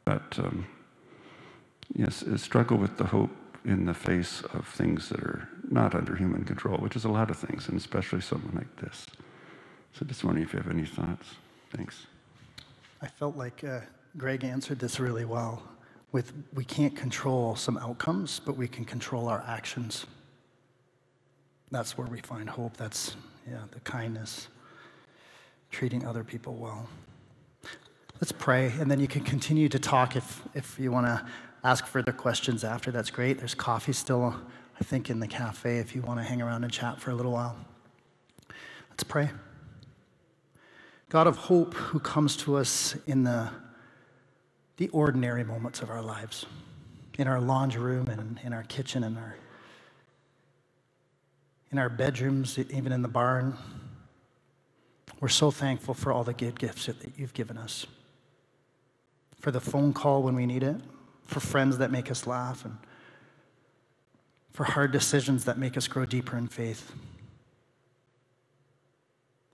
but 0.04 0.38
um, 0.38 0.66
yes, 1.94 2.24
struggle 2.36 2.78
with 2.78 2.96
the 2.96 3.04
hope 3.04 3.30
in 3.68 3.84
the 3.84 3.92
face 3.92 4.40
of 4.54 4.66
things 4.66 5.10
that 5.10 5.20
are 5.20 5.46
not 5.70 5.94
under 5.94 6.16
human 6.16 6.42
control, 6.42 6.78
which 6.78 6.96
is 6.96 7.04
a 7.04 7.08
lot 7.08 7.30
of 7.30 7.36
things, 7.36 7.68
and 7.68 7.76
especially 7.76 8.22
someone 8.22 8.54
like 8.54 8.76
this. 8.76 9.06
So 9.92 10.06
just 10.06 10.24
wondering 10.24 10.46
if 10.46 10.54
you 10.54 10.58
have 10.58 10.70
any 10.70 10.86
thoughts. 10.86 11.34
Thanks. 11.70 12.06
I 13.02 13.06
felt 13.06 13.36
like 13.36 13.62
uh, 13.62 13.80
Greg 14.16 14.42
answered 14.42 14.78
this 14.78 14.98
really 14.98 15.26
well. 15.26 15.62
With 16.12 16.32
we 16.54 16.64
can't 16.64 16.96
control 16.96 17.56
some 17.56 17.76
outcomes, 17.76 18.40
but 18.40 18.56
we 18.56 18.66
can 18.66 18.86
control 18.86 19.28
our 19.28 19.44
actions. 19.46 20.06
That's 21.70 21.98
where 21.98 22.06
we 22.06 22.20
find 22.20 22.48
hope. 22.48 22.74
That's 22.78 23.16
yeah, 23.46 23.58
the 23.72 23.80
kindness, 23.80 24.48
treating 25.70 26.06
other 26.06 26.24
people 26.24 26.54
well. 26.54 26.88
Let's 28.18 28.32
pray, 28.32 28.72
and 28.80 28.90
then 28.90 28.98
you 28.98 29.06
can 29.06 29.22
continue 29.22 29.68
to 29.68 29.78
talk 29.78 30.16
if, 30.16 30.42
if 30.54 30.78
you 30.78 30.90
want 30.90 31.06
to 31.06 31.26
ask 31.64 31.86
further 31.86 32.12
questions 32.12 32.64
after. 32.64 32.90
That's 32.90 33.10
great. 33.10 33.38
There's 33.38 33.54
coffee 33.54 33.92
still, 33.92 34.34
I 34.80 34.84
think, 34.84 35.10
in 35.10 35.20
the 35.20 35.26
cafe 35.26 35.78
if 35.78 35.94
you 35.94 36.02
want 36.02 36.20
to 36.20 36.24
hang 36.24 36.40
around 36.40 36.64
and 36.64 36.72
chat 36.72 37.00
for 37.00 37.10
a 37.10 37.14
little 37.14 37.32
while. 37.32 37.56
Let's 38.90 39.04
pray. 39.04 39.30
God 41.08 41.26
of 41.26 41.36
hope, 41.36 41.74
who 41.74 41.98
comes 42.00 42.36
to 42.38 42.56
us 42.56 42.96
in 43.06 43.24
the, 43.24 43.50
the 44.76 44.88
ordinary 44.88 45.44
moments 45.44 45.80
of 45.80 45.90
our 45.90 46.02
lives, 46.02 46.46
in 47.18 47.26
our 47.26 47.40
laundry 47.40 47.80
room 47.80 48.08
and 48.08 48.38
in 48.44 48.52
our 48.52 48.62
kitchen 48.64 49.04
and 49.04 49.16
our 49.16 49.36
in 51.70 51.78
our 51.78 51.88
bedrooms, 51.88 52.58
even 52.58 52.92
in 52.92 53.02
the 53.02 53.08
barn. 53.08 53.56
We're 55.20 55.28
so 55.28 55.50
thankful 55.50 55.94
for 55.94 56.12
all 56.12 56.24
the 56.24 56.32
good 56.32 56.58
gifts 56.58 56.86
that 56.86 56.96
you've 57.16 57.34
given 57.34 57.58
us. 57.58 57.86
For 59.40 59.50
the 59.50 59.60
phone 59.60 59.92
call 59.92 60.22
when 60.22 60.34
we 60.34 60.46
need 60.46 60.62
it, 60.62 60.76
for 61.28 61.40
friends 61.40 61.78
that 61.78 61.92
make 61.92 62.10
us 62.10 62.26
laugh, 62.26 62.64
and 62.64 62.78
for 64.52 64.64
hard 64.64 64.90
decisions 64.90 65.44
that 65.44 65.58
make 65.58 65.76
us 65.76 65.86
grow 65.86 66.04
deeper 66.04 66.36
in 66.36 66.48
faith. 66.48 66.90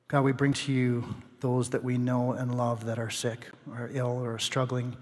God, 0.09 0.23
we 0.23 0.33
bring 0.33 0.53
to 0.55 0.73
you 0.73 1.05
those 1.41 1.71
that 1.71 1.83
we 1.83 1.99
know 1.99 2.33
and 2.33 2.57
love 2.57 2.87
that 2.87 2.99
are 2.99 3.11
sick, 3.11 3.49
or 3.71 3.91
ill, 3.93 4.25
or 4.25 4.39
struggling, 4.39 4.97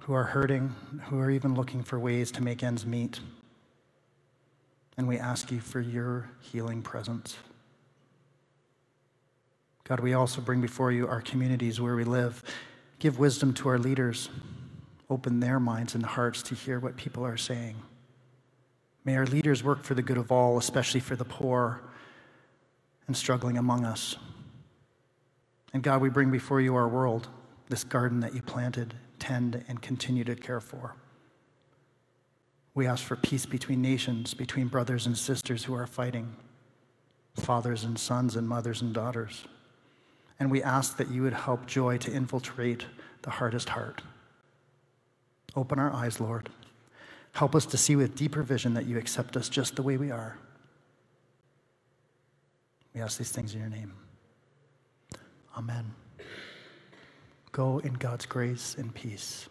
who 0.00 0.14
are 0.14 0.24
hurting, 0.24 0.74
who 1.04 1.20
are 1.20 1.30
even 1.30 1.54
looking 1.54 1.82
for 1.82 1.98
ways 1.98 2.32
to 2.32 2.42
make 2.42 2.62
ends 2.62 2.86
meet. 2.86 3.20
And 4.96 5.06
we 5.06 5.18
ask 5.18 5.52
you 5.52 5.60
for 5.60 5.80
your 5.80 6.30
healing 6.40 6.80
presence. 6.80 7.36
God, 9.84 10.00
we 10.00 10.14
also 10.14 10.40
bring 10.40 10.62
before 10.62 10.90
you 10.90 11.06
our 11.06 11.20
communities 11.20 11.80
where 11.80 11.94
we 11.94 12.04
live. 12.04 12.42
Give 12.98 13.18
wisdom 13.18 13.52
to 13.54 13.68
our 13.68 13.78
leaders. 13.78 14.30
Open 15.10 15.40
their 15.40 15.60
minds 15.60 15.94
and 15.94 16.04
hearts 16.04 16.42
to 16.44 16.54
hear 16.54 16.80
what 16.80 16.96
people 16.96 17.24
are 17.24 17.36
saying. 17.36 17.76
May 19.04 19.16
our 19.16 19.26
leaders 19.26 19.62
work 19.62 19.84
for 19.84 19.94
the 19.94 20.02
good 20.02 20.16
of 20.16 20.32
all, 20.32 20.56
especially 20.56 21.00
for 21.00 21.14
the 21.14 21.24
poor 21.24 21.82
and 23.06 23.16
struggling 23.16 23.58
among 23.58 23.84
us. 23.84 24.16
And 25.74 25.82
God, 25.82 26.00
we 26.00 26.08
bring 26.08 26.30
before 26.30 26.60
you 26.60 26.74
our 26.74 26.88
world, 26.88 27.28
this 27.68 27.84
garden 27.84 28.20
that 28.20 28.34
you 28.34 28.40
planted, 28.40 28.94
tend, 29.18 29.64
and 29.68 29.82
continue 29.82 30.24
to 30.24 30.34
care 30.34 30.60
for. 30.60 30.94
We 32.74 32.86
ask 32.86 33.04
for 33.04 33.16
peace 33.16 33.46
between 33.46 33.82
nations, 33.82 34.34
between 34.34 34.68
brothers 34.68 35.06
and 35.06 35.16
sisters 35.16 35.64
who 35.64 35.74
are 35.74 35.86
fighting, 35.86 36.34
fathers 37.36 37.84
and 37.84 37.98
sons, 37.98 38.36
and 38.36 38.48
mothers 38.48 38.82
and 38.82 38.94
daughters. 38.94 39.44
And 40.38 40.50
we 40.50 40.62
ask 40.62 40.96
that 40.96 41.10
you 41.10 41.22
would 41.22 41.32
help 41.32 41.66
joy 41.66 41.98
to 41.98 42.12
infiltrate 42.12 42.86
the 43.22 43.30
hardest 43.30 43.70
heart. 43.70 44.02
Open 45.56 45.78
our 45.78 45.92
eyes, 45.92 46.20
Lord. 46.20 46.50
Help 47.32 47.54
us 47.54 47.66
to 47.66 47.76
see 47.76 47.96
with 47.96 48.16
deeper 48.16 48.42
vision 48.42 48.74
that 48.74 48.86
you 48.86 48.98
accept 48.98 49.36
us 49.36 49.48
just 49.48 49.76
the 49.76 49.82
way 49.82 49.96
we 49.96 50.10
are. 50.10 50.38
We 52.94 53.00
ask 53.00 53.18
these 53.18 53.30
things 53.30 53.54
in 53.54 53.60
your 53.60 53.68
name. 53.68 53.92
Amen. 55.56 55.94
Go 57.52 57.78
in 57.78 57.94
God's 57.94 58.26
grace 58.26 58.76
and 58.78 58.92
peace. 58.94 59.48